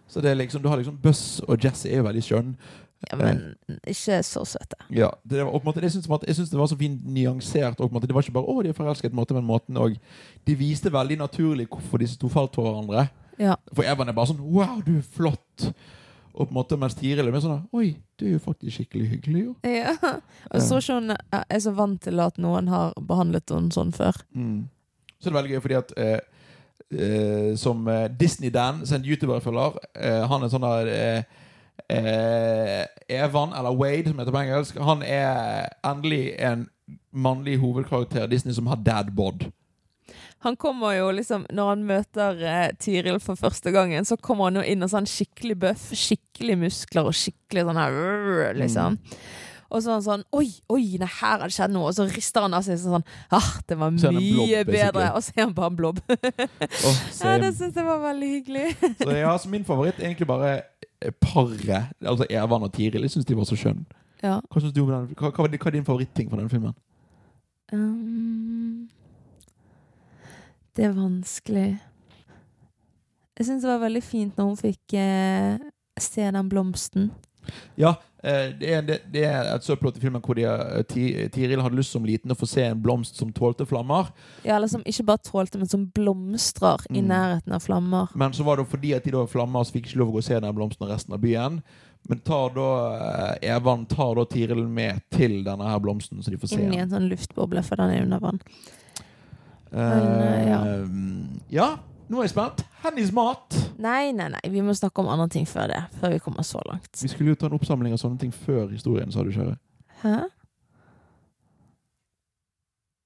[0.08, 2.54] Så det er liksom, du har liksom Buss og Jesse er jo veldig skjønn.
[3.06, 3.42] Ja, men
[3.86, 4.78] ikke så søte.
[4.90, 7.78] Ja, det var, måte, jeg syns jeg synes det var så fint nyansert.
[7.80, 9.98] Og måte, det var ikke bare 'å, de er forelsket', måte, men måten òg
[10.46, 13.08] De viste veldig naturlig hvorfor disse to falt for hverandre.
[13.38, 13.54] Ja.
[13.72, 15.72] For Evan er bare sånn 'wow, du er flott'.
[16.34, 19.08] Og på en måte mens Tiril er mer sånn 'oi, du er jo faktisk skikkelig
[19.10, 19.54] hyggelig', jo.
[19.64, 19.94] ja.
[20.50, 21.16] Og så ikke hun
[21.50, 24.16] er så vant til at noen har behandlet henne sånn før.
[24.34, 24.68] Mm.
[25.18, 26.20] Så det er veldig gøy fordi at eh,
[26.92, 31.22] eh, Som eh, Disney-Dan, som en YouTuber jeg følger, eh, han er sånn der eh,
[31.88, 36.68] eh, Evan, eller Wade, som heter på engelsk, han er endelig en
[37.12, 39.48] mannlig hovedkarakter i Disney som har dad-bod.
[40.46, 44.60] Han kommer jo liksom Når han møter eh, Tiril for første gangen, så kommer han
[44.60, 47.98] jo inn og sånn skikkelig bøff, skikkelig muskler og skikkelig sånn her
[48.54, 48.98] liksom.
[48.98, 49.00] liksom.
[49.68, 51.90] Og så er han sånn Oi, oi, nei, her har det skjedd noe.
[51.90, 53.04] Og så rister han av seg sånn
[53.34, 55.10] Ah, det var en blob, mye bedre.
[55.12, 56.02] Og så er han bare en blob.
[56.08, 58.66] oh, ja, det syns jeg var veldig hyggelig.
[59.02, 61.92] så ja, så min favoritt er egentlig bare eh, paret.
[62.00, 63.04] Altså Evan og Tiril.
[63.06, 63.84] Jeg syns de var så skjønne.
[64.24, 64.38] Ja.
[64.50, 65.10] Hva, du om den?
[65.14, 66.74] Hva, hva, hva er din favoritting fra den filmen?
[67.72, 68.88] Um,
[70.74, 71.70] det er vanskelig.
[73.38, 75.60] Jeg syns det var veldig fint når hun fikk eh,
[76.00, 77.12] se den blomsten.
[77.78, 77.94] Ja,
[78.58, 81.76] det er, det, det er et søppelplott i filmen hvor de, eh, Ti- Tiril hadde
[81.78, 84.08] lyst som liten å få se en blomst som tålte flammer.
[84.44, 87.08] Ja, eller som ikke bare tålte, men som blomstrer i Mm.
[87.12, 88.08] nærheten av flammer.
[88.14, 90.18] Men så var det fordi at de da flammer, så fikk ikke lov å gå
[90.18, 91.62] og se den blomsten og resten av byen.
[92.08, 92.66] Men tar da
[93.38, 96.74] eh, Evan tar da Tiril med til denne her blomsten, så de får se Inn
[96.74, 98.40] i en sånn luftboble, for den er under vann.
[99.68, 100.60] Uh, ja.
[101.52, 101.66] ja,
[102.08, 102.62] nå er jeg spent.
[102.82, 103.47] Hennes mat.
[103.78, 105.82] Nei, nei, nei, vi må snakke om andre ting før det.
[106.00, 106.90] Før vi kommer så langt.
[107.02, 109.54] Vi skulle jo ta en oppsamling av sånne ting før historien, sa du, kjære.
[110.02, 110.16] Hæ?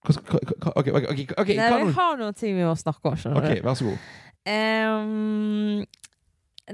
[0.02, 3.16] Hva hva- Ok, ok, ok, ok, Nei, vi har noen ting vi må snakke om,
[3.20, 3.62] skjønner Ok, du.
[3.68, 3.98] vær så god.
[4.42, 5.84] Um,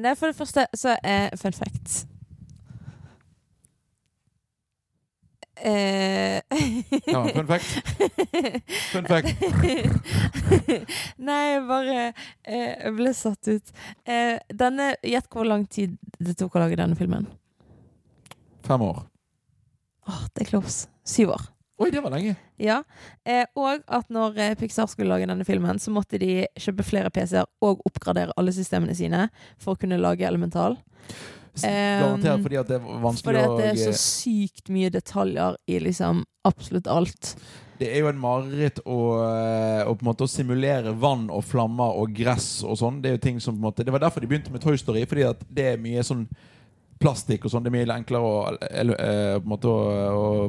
[0.00, 2.06] nei, for det første så er fun fact.
[5.62, 6.40] Eh,
[7.06, 7.66] Ja, fun fact.
[8.92, 9.28] Fun fact.
[11.28, 11.96] Nei, jeg bare
[12.44, 13.72] eh, Jeg ble satt ut.
[14.08, 17.26] Eh, denne Gjett hvor lang tid det tok å lage denne filmen.
[18.66, 19.04] Fem år.
[20.08, 20.88] Åh, det er close.
[21.08, 21.46] Syv år.
[21.78, 22.34] Oi, det var lenge.
[22.58, 22.80] Ja,
[23.24, 27.46] eh, Og at når Pixar skulle lage denne filmen, så måtte de kjøpe flere PC-er
[27.62, 29.28] og oppgradere alle systemene sine
[29.62, 30.74] for å kunne lage Elemental.
[31.56, 35.56] Garantert fordi at det er Fordi vanskelig at å det er så sykt mye detaljer
[35.68, 37.34] i liksom absolutt alt.
[37.78, 41.98] Det er jo en mareritt å, eh, å på en måte simulere vann og flammer
[42.00, 43.00] og gress og sånn.
[43.02, 44.76] Det er jo ting som på en måte Det var derfor de begynte med Toy
[44.80, 46.26] Story, fordi at det er mye sånn
[46.98, 47.64] plastikk og sånn.
[47.64, 48.38] Det er mye enklere å,
[48.70, 49.78] eller, eh, på en måte å,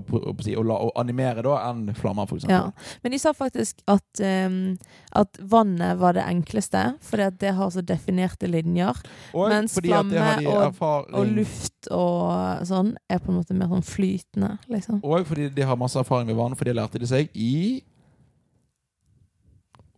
[0.01, 2.53] å, å, å, animere da enn flammer, eksempel.
[2.55, 2.95] Ja.
[3.03, 4.77] Men de sa faktisk at, um,
[5.19, 8.97] at vannet var det enkleste, fordi at det har så definerte linjer.
[9.33, 10.83] Og Mens flamme og-
[11.19, 15.01] Og luft og sånn er på en måte mer sånn flytende, liksom.
[15.03, 17.81] Og fordi de har masse erfaring med vann, for det lærte de seg i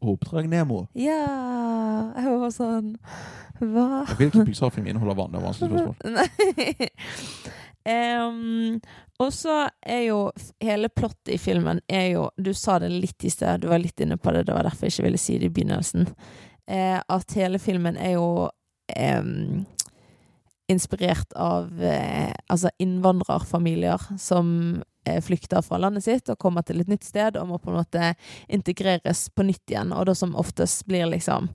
[0.02, 0.88] Oppdrag Nemo.
[0.98, 1.22] Ja
[2.18, 2.96] Jeg var sånn
[3.62, 4.04] Hva?
[4.18, 5.34] Hvilken Pixar-film inneholder vann?
[5.34, 6.96] Det er vanskelig spørsmål.
[7.82, 8.76] Em,
[9.18, 10.18] og så er jo
[10.62, 13.98] hele plottet i filmen er jo Du sa det litt i sted, du var litt
[14.06, 16.06] inne på det, det var derfor jeg ikke ville si det i begynnelsen.
[16.70, 18.28] Eh, at hele filmen er jo
[18.94, 19.26] eh,
[20.70, 24.84] inspirert av eh, altså innvandrerfamilier som
[25.26, 28.12] flykter fra landet sitt og kommer til et nytt sted og må på en måte
[28.54, 31.50] integreres på nytt igjen, og da som oftest blir liksom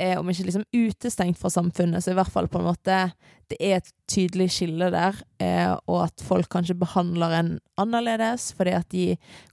[0.00, 3.02] eh, om ikke liksom utestengt fra samfunnet, så i hvert fall på en måte
[3.50, 7.48] det er et tydelig skille der, eh, og at folk kanskje behandler en
[7.80, 9.06] annerledes fordi at de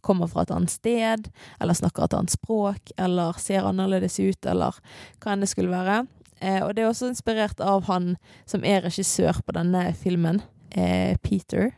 [0.06, 4.78] kommer fra et annet sted, eller snakker et annet språk, eller ser annerledes ut, eller
[5.18, 6.04] hva enn det skulle være.
[6.38, 8.13] Eh, og det er også inspirert av han
[8.46, 10.44] som er regissør på denne filmen,
[10.78, 11.72] eh, Peter.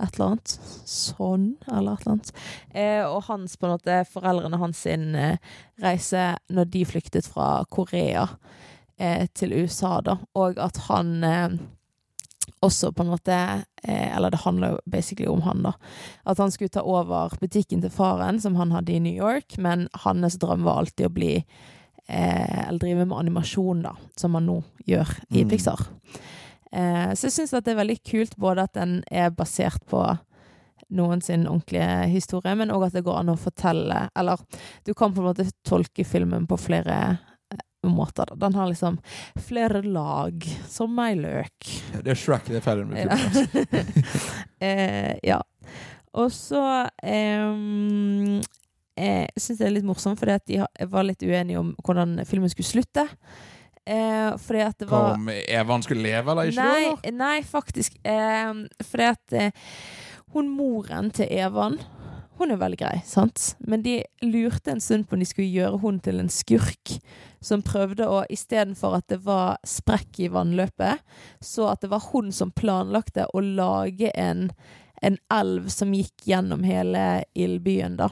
[0.00, 0.54] Et eller annet.
[0.88, 2.32] Sånn, eller et eller annet.
[2.70, 5.36] Eh, og hans, på en måte, foreldrene hans sin eh,
[5.82, 8.24] reise når de flyktet fra Korea
[8.98, 10.16] eh, til USA, da.
[10.38, 11.58] Og at han eh,
[12.62, 13.34] også på en måte
[13.82, 15.72] eh, Eller det handler jo basically om han, da.
[16.26, 19.88] At han skulle ta over butikken til faren, som han hadde i New York, men
[20.04, 24.62] hans drøm var alltid å bli eh, Eller drive med animasjon, da, som han nå
[24.86, 25.50] gjør i Mm.
[25.50, 25.86] Pixar.
[26.72, 30.00] Eh, så jeg syns at det er veldig kult både at den er basert på
[30.92, 34.40] noen sin ordentlige historie, men òg at det går an å fortelle Eller
[34.84, 36.98] du kan på en måte tolke filmen på flere
[37.52, 38.28] eh, måter.
[38.40, 38.98] Den har liksom
[39.48, 41.70] flere lag, som ei løk.
[42.02, 43.16] Det er Shrek, det er ferdig med Ja.
[43.16, 44.04] filmen.
[44.68, 45.40] eh, ja.
[46.12, 46.60] Og så
[47.02, 48.42] eh,
[49.40, 52.52] syns jeg det er litt morsomt, fordi at de var litt uenige om hvordan filmen
[52.52, 53.06] skulle slutte.
[53.86, 56.62] Eh, fordi at det var om Evan skulle leve eller ikke?
[56.62, 57.16] Nei, eller?
[57.18, 57.96] nei faktisk.
[58.06, 58.52] Eh,
[58.86, 59.72] fordi at eh,
[60.36, 61.80] hun moren til Evan
[62.40, 63.52] Hun er veldig grei, sant?
[63.60, 66.94] Men de lurte en stund på om de skulle gjøre hun til en skurk.
[67.44, 71.04] Som prøvde å Istedenfor at det var sprekk i vannløpet,
[71.44, 74.48] så at det var hun som planlagte å lage en,
[75.04, 78.08] en elv som gikk gjennom hele ildbyen, da.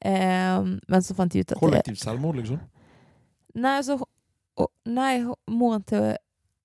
[0.00, 2.64] Eh, men så fant de ut at det, Kollektivt selvmord, liksom?
[3.54, 4.00] Nei, altså
[4.56, 5.18] å, Nei,
[5.50, 6.14] moren til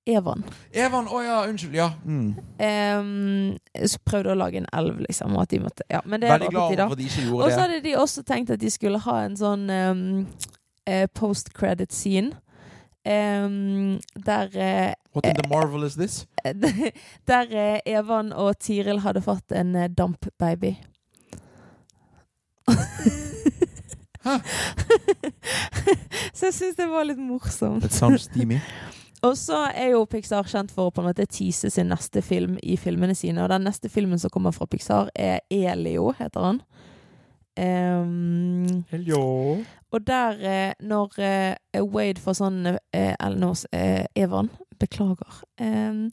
[0.09, 0.43] Evan.
[0.73, 1.75] Evan, å ja, unnskyld.
[1.77, 1.91] Ja.
[2.05, 2.33] Mm.
[2.57, 5.35] Um, så prøvde å lage en elv, liksom.
[5.35, 7.59] Og at de måtte, ja, men det Veldig glad for at de ikke Og så
[7.65, 10.01] hadde de også tenkt at de skulle ha en sånn um,
[10.89, 12.33] eh, post-credit scene.
[13.05, 16.27] Um, der uh, What in the marvel is this?
[17.27, 20.75] Der uh, Evan og Tiril hadde fått en uh, dampbaby.
[26.37, 27.85] Så jeg syns det var litt morsomt.
[27.85, 28.61] It sounds steamy.
[29.25, 32.55] Og så er jo Pixar kjent for å på en måte tease sin neste film
[32.65, 33.43] i filmene sine.
[33.43, 36.63] Og den neste filmen som kommer fra Pixar, er Elio, heter han.
[37.61, 39.59] Um, Hello.
[39.91, 43.49] og der, eh, når eh, Wade får sånn eh, Eller nå,
[44.15, 44.47] Evan,
[44.79, 45.41] beklager.
[45.61, 46.05] Ehm,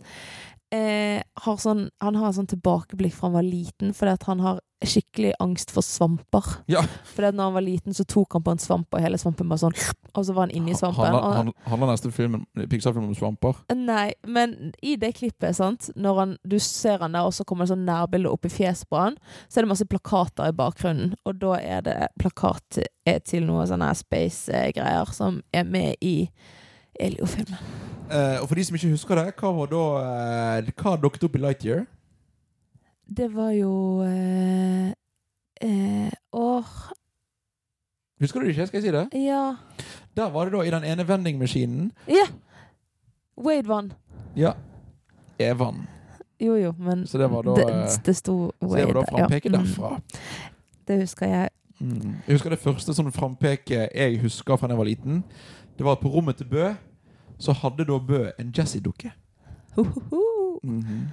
[0.74, 4.58] eh, har sånn, han har sånn tilbakeblikk fra han var liten, fordi at han har
[4.84, 6.44] skikkelig angst for svamper.
[6.70, 6.84] Ja.
[7.10, 9.48] Fordi at når han var liten, så tok han på en svamp, og hele svampen
[9.50, 9.74] bare sånn
[10.14, 11.02] Og så var han inni svampen.
[11.02, 12.36] Handler, han, han- handler neste film,
[12.70, 13.58] Pixar-film om svamper?
[13.74, 17.66] Nei, men i det klippet, sant Når han, du ser han der, og så kommer
[17.66, 21.16] det sånn nærbilde opp i fjeset på han, så er det masse plakater i bakgrunnen,
[21.26, 26.16] og da er det plakat eh, til noe sånne space-greier som er med i
[27.02, 27.58] Elio-filmen.
[28.08, 29.84] Eh, og for de som ikke husker det, hva var da
[30.64, 31.84] uh, Hva dukket opp i Lightyear?
[33.08, 33.72] Det var jo
[34.04, 34.94] uh
[36.32, 36.64] Åh,
[38.20, 38.66] Husker du det ikke?
[38.66, 39.08] Skal jeg si det?
[39.26, 39.56] ja
[40.16, 42.26] Der var det da i den ene vendingmaskinen Ja!
[43.38, 43.92] Wade vann.
[44.36, 44.52] Ja.
[45.38, 45.86] Evan.
[46.40, 49.52] Jo, jo, men Så det var da, det, det sto Så det var da frampeket
[49.52, 49.58] ja.
[49.58, 50.00] Mm, derfra.
[50.88, 51.48] Det husker jeg.
[51.80, 52.16] Mm.
[52.26, 55.22] Jeg husker det første sånn frampeket jeg husker fra da jeg var liten.
[55.78, 56.72] Det var på rommet til Bø
[57.38, 59.12] så hadde da Bø en Jessie-dukke.
[59.76, 60.60] Mm.
[60.62, 61.08] Mhm.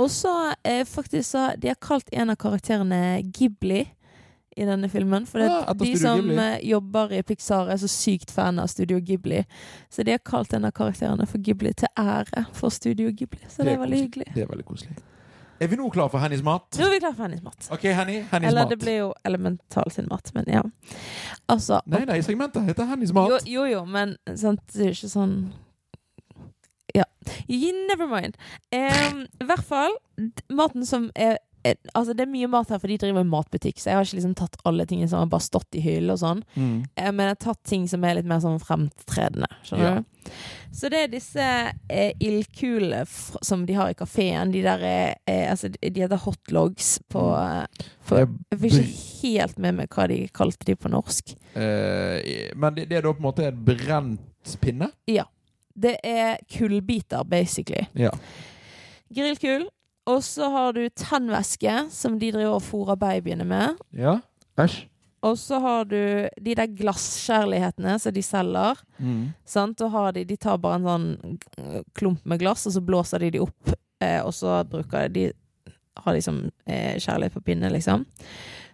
[0.00, 3.82] Og så eh, faktisk så De har kalt en av karakterene Ghibli
[4.56, 5.26] i denne filmen.
[5.28, 6.36] For Ah, etter de som Ghibli.
[6.38, 9.44] eh, jobber i Pixar, er så sykt fan av Studio Ghibli.
[9.90, 13.40] Så de har kalt en av karakterene for Ghibli til ære for Studio Ghibli.
[13.48, 14.10] Så det, er veldig koselig.
[14.10, 14.34] hyggelig.
[14.34, 14.96] Det er veldig koselig.
[15.62, 16.64] Er vi nå klar for Hennys mat?
[16.74, 17.68] Nå er vi klare for Hennys mat.
[17.70, 18.16] OK, Henny.
[18.32, 18.70] Hennys Eller mat.
[18.72, 20.62] det blir jo Elemental sin mat, men ja.
[21.52, 23.30] Altså Nei, nei, segmentet heter Hennys mat.
[23.30, 25.36] Jo, jo, jo, men sant, det er jo ikke sånn
[26.94, 27.04] Ja.
[27.48, 28.36] You- Never mind.
[28.72, 29.94] Um, I hvert fall,
[30.50, 31.38] maten som er-
[31.94, 34.16] Altså, det er mye mat her, for de driver en matbutikk, så jeg har ikke
[34.18, 36.40] liksom tatt alle tingene som har bare stått i hyllen og sånn.
[36.56, 36.84] Mm.
[36.96, 39.46] Eh, Men jeg har tatt ting som er litt mer sånn fremtredende.
[39.64, 40.00] Skjønner Ja.
[40.00, 40.30] du?
[40.72, 41.46] Så det er disse
[41.90, 43.04] eh, ildkulene
[43.44, 44.52] som de har i kafeen.
[44.52, 47.66] De der er eh, Altså, de heter hotlogs på, Mm.
[48.12, 51.34] eh, Jeg fikk ikke helt med meg hva de kalte de på norsk.
[51.54, 54.20] Eh, men det, det er da på en måte et brent
[54.60, 54.90] pinne?
[55.06, 55.24] Ja.
[55.78, 57.86] Det er kullbiter, basically.
[57.94, 58.10] Ja.
[59.14, 59.68] Grillkull.
[60.10, 63.78] Og så har du tannvæske, som de driver og fôrer babyene med.
[63.94, 64.18] Ja.
[64.58, 64.88] Æsj.
[65.22, 68.80] Og så har du de der glasskjærlighetene som de selger.
[68.98, 69.30] Mm.
[69.46, 69.78] Sant?
[69.78, 73.74] De, de tar bare en sånn klump med glass, og så blåser de de opp.
[74.02, 75.28] Eh, og så bruker de
[76.02, 78.02] har liksom eh, kjærlighet på pinne, liksom.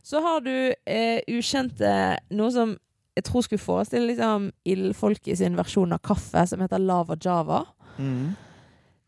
[0.03, 1.91] Så har du eh, ukjente
[2.33, 2.77] Noe som
[3.19, 7.65] jeg tror skulle forestille liksom ildfolket sin versjon av kaffe, som heter Lava Java.
[7.99, 8.37] Mm.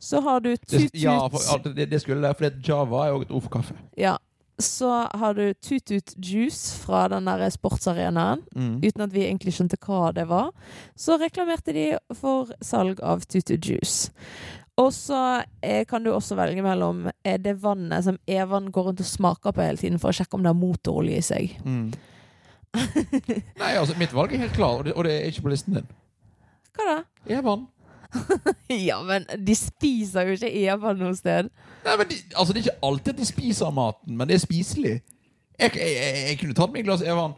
[0.00, 3.32] Så har du Tut-Tut ja, for, det, det skulle det, for Java er jo et
[3.36, 3.76] ord for kaffe.
[4.00, 4.16] Ja.
[4.60, 8.42] Så har du Tut-Tut Juice fra den der sportsarenaen.
[8.56, 8.80] Mm.
[8.84, 10.50] uten at vi egentlig skjønte hva det var,
[10.96, 11.86] så reklamerte de
[12.16, 14.10] for salg av Tutu Juice.
[14.80, 19.02] Og så eh, kan du også velge mellom eh, det vannet som Evan går rundt
[19.04, 21.58] og smaker på hele tiden for å sjekke om det har motorolje i seg.
[21.64, 21.90] Mm.
[23.60, 25.92] Nei, altså, mitt valg er helt klar, og og det er ikke på listen din.
[26.76, 26.96] Hva da?
[27.36, 27.66] Evan.
[28.88, 31.50] Ja, men de spiser jo ikke Evan noe sted.
[31.84, 34.42] Nei, men de, altså, Det er ikke alltid at de spiser maten, men det er
[34.44, 34.96] spiselig.
[35.60, 37.34] Jeg, jeg, jeg, jeg kunne tatt meg et glass Evan.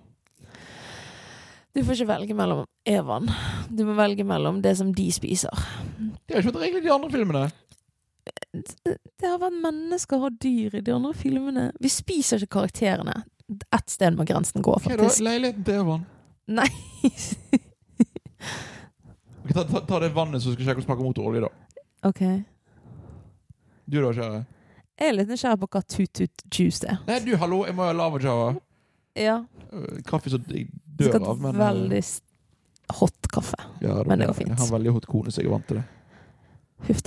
[1.72, 3.30] Du får ikke velge mellom Evan.
[3.72, 5.62] Du må velge mellom det som de spiser.
[6.28, 7.44] Det har ikke vært regler i de andre filmene.
[8.52, 11.70] Det har vært mennesker og dyr i de andre filmene.
[11.80, 13.22] Vi spiser ikke karakterene.
[13.72, 15.24] Ett sted må grensen gå, Hva er da faktisk.
[15.26, 16.04] leiligheten til Evan?
[16.52, 16.68] Nei.
[19.52, 21.78] Ta, ta, ta det vannet som skal sjekke om smaker motorolje, da.
[22.08, 22.22] OK.
[23.92, 24.42] Du da, kjære?
[25.02, 27.00] Jeg er litt nysgjerrig på hva Tut-Tut Juice er.
[27.08, 28.52] Nei, du, hallo, jeg må ha lava java.
[29.18, 29.38] Ja.
[29.72, 32.02] Øh, Kaffe som jeg dør av, men veldig
[32.98, 33.58] hot kaffe.
[33.82, 35.80] ja, men det går Jeg har en veldig hot kone, så jeg er vant til
[35.80, 35.84] det.
[36.88, 37.02] Huff.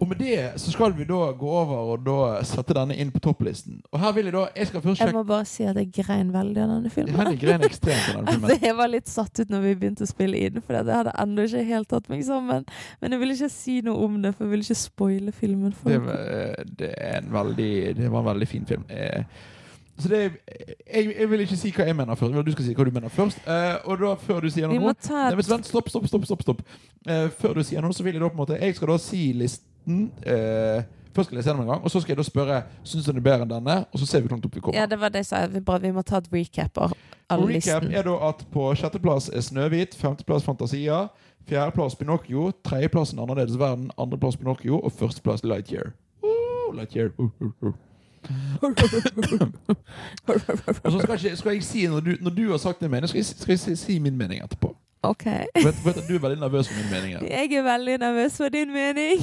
[0.00, 3.20] Og med det så skal vi da gå over og da sette denne inn på
[3.24, 3.78] topplisten.
[3.94, 5.88] Og her vil jeg da Jeg skal først sjekke Jeg må bare si at jeg
[5.96, 7.16] grein veldig av denne filmen.
[7.16, 8.50] Henrik grein ekstremt av denne filmen.
[8.50, 11.14] Altså, jeg var litt satt ut når vi begynte å spille inn, for jeg hadde
[11.24, 12.68] ennå ikke helt tatt meg sammen.
[13.00, 15.72] Men jeg ville ikke si noe om det, for jeg ville ikke spoile filmen.
[15.86, 18.84] Det, var- det, er en veldig, det var en veldig fin film.
[18.92, 19.22] Eh,
[19.96, 22.34] Så det jeg, jeg vil ikke si hva jeg mener først.
[22.44, 23.38] Du skal si hva du mener først.
[23.48, 26.26] Uh, og da, før du sier noe Nei, vent, stopp, stopp, stopp.
[26.28, 26.60] stopp, stopp.
[27.08, 28.98] Uh, før du sier noe, så vil jeg da på en måte Jeg skal da
[29.00, 29.22] si
[29.86, 30.12] listen.
[30.22, 30.82] Eh,
[31.14, 33.10] først skal jeg se den en gang, og så skal jeg da spørre Syns du
[33.10, 33.76] den er bedre enn denne.
[33.92, 34.80] Og så ser vi hvor langt opp vi kommer.
[34.80, 35.46] Ja, det var det jeg sa.
[35.46, 36.92] Vi, bare, vi må ta et recap av
[37.30, 37.94] recap listen.
[37.94, 41.06] er da at på sjetteplass er Snøhvit, femteplass Fantasia,
[41.48, 45.92] fjerdeplass Pinocchio, tredjeplass En annerledes verden, andreplass Pinocchio og førsteplass Lightyear.
[46.22, 47.10] Uh, Lightyear.
[47.18, 47.72] Uh, uh, uh.
[50.84, 53.08] Og så skal, ikke, skal jeg si, når du, når du har sagt din mening,
[53.08, 54.76] skal jeg, skal jeg si, si min mening etterpå.
[55.02, 55.24] OK.
[55.54, 57.12] Vet, vet Du er veldig nervøs for min mening.
[57.18, 57.26] her.
[57.36, 59.20] Jeg er veldig nervøs for din mening.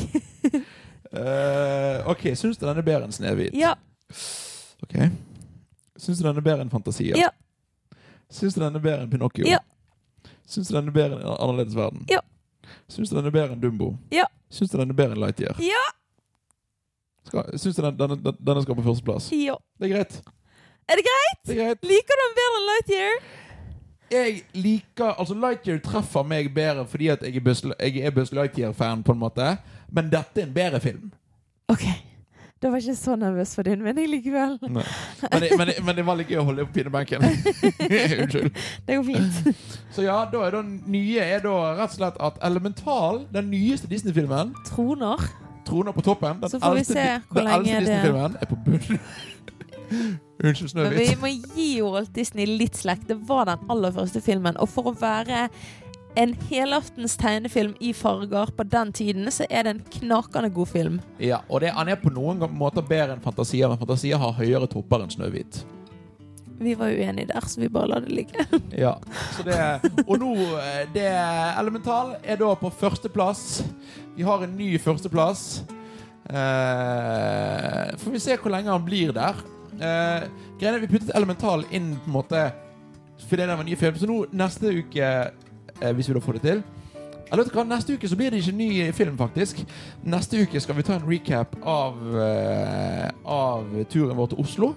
[1.13, 3.53] uh, ok, Syns du den er bedre enn Snehvit?
[3.57, 3.73] Ja.
[4.83, 4.95] Ok
[5.97, 7.17] Syns du den er bedre enn Fantasia?
[7.19, 7.29] Ja.
[8.33, 9.45] Syns du den er bedre enn Pinocchio?
[9.49, 9.59] Ja.
[10.49, 12.05] Syns du den er bedre enn Annerledes verden?
[12.12, 12.21] Ja.
[12.91, 13.91] Syns du den er bedre enn Dumbo?
[14.13, 14.25] Ja.
[14.53, 15.59] Syns du den er bedre enn Lightyear?
[15.63, 15.83] Ja.
[17.57, 19.29] Syns du den, denne, den- denne skal på førsteplass?
[19.31, 19.55] ja.
[19.79, 20.17] Det er greit.
[20.91, 21.39] Er det greit?
[21.47, 21.86] Det er greit.
[21.88, 23.15] Liker du den bedre enn Lightyear?
[24.13, 28.32] Jeg liker Altså Lightyear treffer meg bedre fordi at jeg er Buzz, jeg er Buzz
[28.36, 29.54] Lightyear-fan, på en måte.
[29.91, 31.12] Men dette er en bedre film.
[31.73, 31.86] OK.
[32.63, 34.54] Da var jeg ikke så nervøs for din mening likevel.
[34.69, 34.84] Men,
[35.41, 37.26] det- men, men det var litt gøy å holde på pinebenken.
[38.23, 38.52] Unnskyld.
[38.88, 39.58] Det går fint.
[39.91, 40.62] Så ja, da er det
[40.93, 45.26] nye er da rett og slett at Elemental, den nyeste Disney-filmen, Troner.
[45.67, 46.39] troner på toppen.
[46.45, 48.99] Den Så får vi se hvor den eldste Disney-filmen er på bunnen.
[50.43, 50.99] Unnskyld, Snøhvit.
[50.99, 53.08] vi må gi Walt Disney litt slekt.
[53.08, 54.58] Det var den aller første filmen.
[54.60, 55.47] Og for å være
[56.19, 60.99] en helaftens tegnefilm i farger på den tiden, så er det en knakende god film.
[61.19, 64.67] Ja, og det, han er på noen måter bedre enn Fantasia, men Fantasia har høyere
[64.69, 65.63] topper enn Snøhvit.
[66.63, 68.45] Vi var uenige der, så vi bare la det ligge.
[68.84, 68.93] Ja,
[69.36, 69.58] så det
[70.06, 71.08] Og nå eh, det
[71.60, 73.63] Elemental er da på førsteplass.
[74.15, 75.63] Vi har en ny førsteplass.
[76.29, 79.41] Eh, får vi se hvor lenge han blir der.
[79.79, 80.27] Eh,
[80.59, 82.43] greiene Vi puttet Elemental inn på en måte
[83.23, 83.97] fordi det var nye ny film.
[83.97, 85.09] Så nå neste uke,
[85.81, 86.63] eh, hvis vi da får det til
[87.33, 89.63] eller vet du hva, Neste uke så blir det ikke ny film, faktisk.
[90.05, 94.67] Neste uke skal vi ta en recap av, eh, av turen vår til Oslo.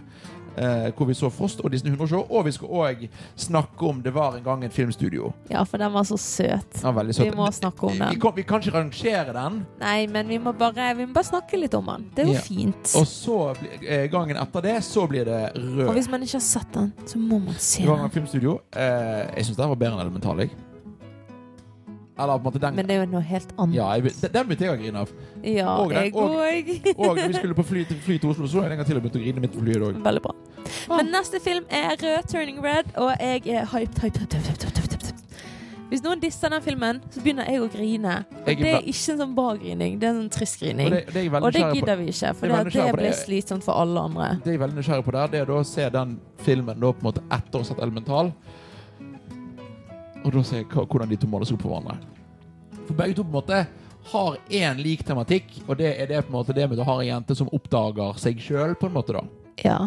[0.57, 2.23] Eh, hvor vi så Frost og Disney 100 Show.
[2.31, 3.03] Og vi skal òg
[3.37, 5.33] snakke om Det var en gang et filmstudio.
[5.51, 6.79] Ja, for den var så søt.
[6.83, 7.25] Ja, søt.
[7.27, 8.21] Vi må snakke om Vi den.
[8.21, 9.67] kan, vi kan ikke rangere den.
[9.81, 12.11] Nei, men vi må bare, vi må bare snakke litt om den.
[12.15, 12.41] Det er jo Ja.
[12.41, 12.95] fint.
[12.97, 15.89] Og så eh, gangen etter det, så blir det rød.
[15.89, 17.91] Og hvis man ikke har sett den, så må man se den.
[17.91, 18.61] Det var en filmstudio.
[18.73, 20.39] Eh, jeg syns den var bedre enn Elemental.
[20.39, 20.51] Jeg.
[22.17, 23.75] Den Men det er jo noe helt annet.
[23.77, 24.03] Ja, jeg,
[24.33, 25.11] den- begynte jeg å grine av.
[25.45, 26.97] Ja, Og den- jeg og- òg.
[26.97, 29.03] Og når vi skulle på fly fly til Oslo, så jeg en gang til og
[29.03, 30.03] begynte å grine midt på flyet òg.
[30.03, 30.33] Veldig bra.
[30.89, 30.97] Ah.
[30.97, 35.13] Men neste film er Rød Turning Red, og jeg er hyped, hyped, hyped, hyped, hyped.
[35.87, 38.15] Hvis noen disser den filmen, så begynner jeg å grine.
[38.41, 40.91] Og det er ikke en sånn bra grining, det er en trist Og grining.
[40.91, 43.79] det, det veldig Og det gidder vi ikke, for er det, det blir slitsomt for
[43.79, 44.41] alle andre.
[44.43, 47.05] Det jeg er veldig nysgjerrig på der, det er å se den filmen da på
[47.05, 48.33] en måte etter å ha sett Elemental.
[50.27, 52.01] Og da se jeg hvordan de to måles opp for hverandre.
[52.87, 53.61] For begge to på en måte
[54.07, 56.99] har én lik tematikk, og det er det på en måte det med å ha
[57.01, 59.23] en jente som oppdager seg sjøl, på en måte, da.
[59.65, 59.79] Ja.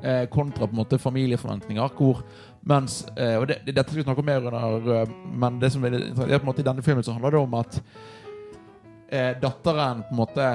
[0.00, 2.22] Eh, kontra på en måte familieforventninger, hvor
[2.68, 5.84] mens eh, Og det, dette skal vi snakke om mer under, eh, men det som
[5.84, 7.78] er, det er på en måte i denne filmen så handler det om at
[9.08, 10.48] eh, datteren på en måte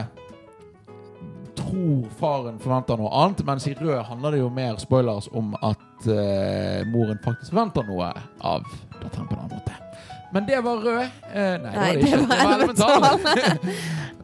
[1.74, 6.07] tror faren forventer noe annet, mens i Rød handler det jo mer spoilers om at
[6.07, 8.67] uh, moren faktisk forventer noe av
[9.01, 9.80] datteren på en annen måte.
[10.34, 11.09] Men det var Rød.
[11.30, 12.17] Uh, nei, Nei, det var det ikke.
[12.17, 13.03] det var elemental.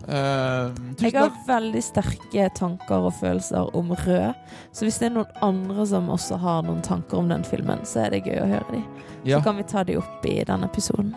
[0.10, 0.72] uh,
[1.06, 4.34] Jeg har veldig sterke tanker og følelser om Rød.
[4.74, 8.08] Så hvis det er noen andre som også har noen tanker om den filmen, så
[8.08, 8.82] er det gøy å høre de.
[9.24, 9.38] Ja.
[9.38, 11.14] Så kan vi ta de opp i denne episoden.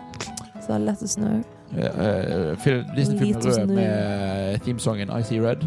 [0.63, 1.41] Så let us know.
[1.73, 5.65] Uh, eh, fil- Disney-filmen Rød med themesongen I See Red.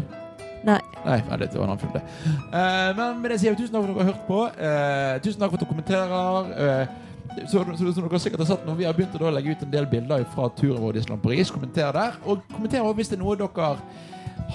[0.65, 0.79] Nei.
[1.05, 1.97] Nei, det var en annen.
[2.01, 4.39] Eh, men med det sier vi tusen takk for at dere har hørt på.
[4.57, 6.49] Uh, tusen takk for at dere kommenterer.
[6.57, 7.05] Uh,
[7.45, 9.71] så, så, som dere sikkert har sett når Vi har begynt å legge ut en
[9.71, 11.53] del bilder fra turen vår i Island Paris.
[11.53, 12.19] Kommenter der.
[12.25, 13.71] Og kommenter også hvis det er noe dere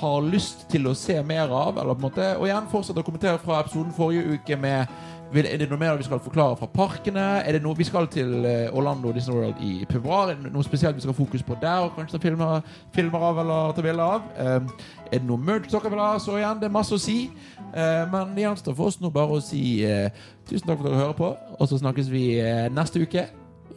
[0.03, 1.79] har lyst til å se mer av.
[1.79, 4.93] Eller på en måte, og igjen fortsett å kommentere fra episoden forrige uke med
[5.33, 7.43] vil- Er det noe mer vi skal forklare fra parkene?
[7.47, 10.31] Er det noe Vi skal til eh, Orlando Disney World i februar.
[10.31, 11.79] Er det noe spesielt vi skal ha fokus på der?
[11.87, 12.61] Og kanskje ta filmer,
[12.95, 14.23] filmer av eller ta bilder av?
[14.39, 14.69] Um,
[15.13, 16.19] er det noe merch dere vil ha?
[16.19, 17.31] Så igjen, det er masse å si.
[17.73, 20.09] Uh, men det gjenstår for oss nå bare å si uh,
[20.49, 23.29] tusen takk for at dere hører på, og så snakkes vi uh, neste uke.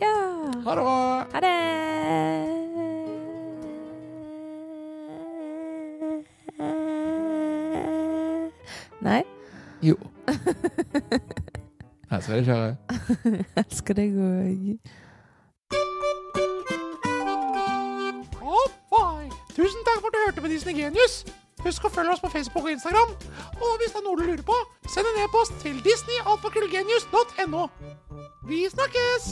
[0.01, 0.15] Ja.
[0.65, 0.99] Ha det bra!
[1.33, 2.65] Ha det!
[9.05, 9.21] Nei,
[9.81, 9.95] Jo.
[12.11, 12.75] Her skal det kjøre.
[13.63, 14.79] elsker deg òg.
[19.55, 21.23] Tusen takk for at du hørte på Disney Genius.
[21.63, 23.15] Husk å følge oss på Facebook og Instagram.
[23.55, 24.57] Og hvis det er noe du lurer på,
[24.91, 27.67] send en e-post til disneyalfakrøllgenius.no.
[28.51, 29.31] Vi snakkes!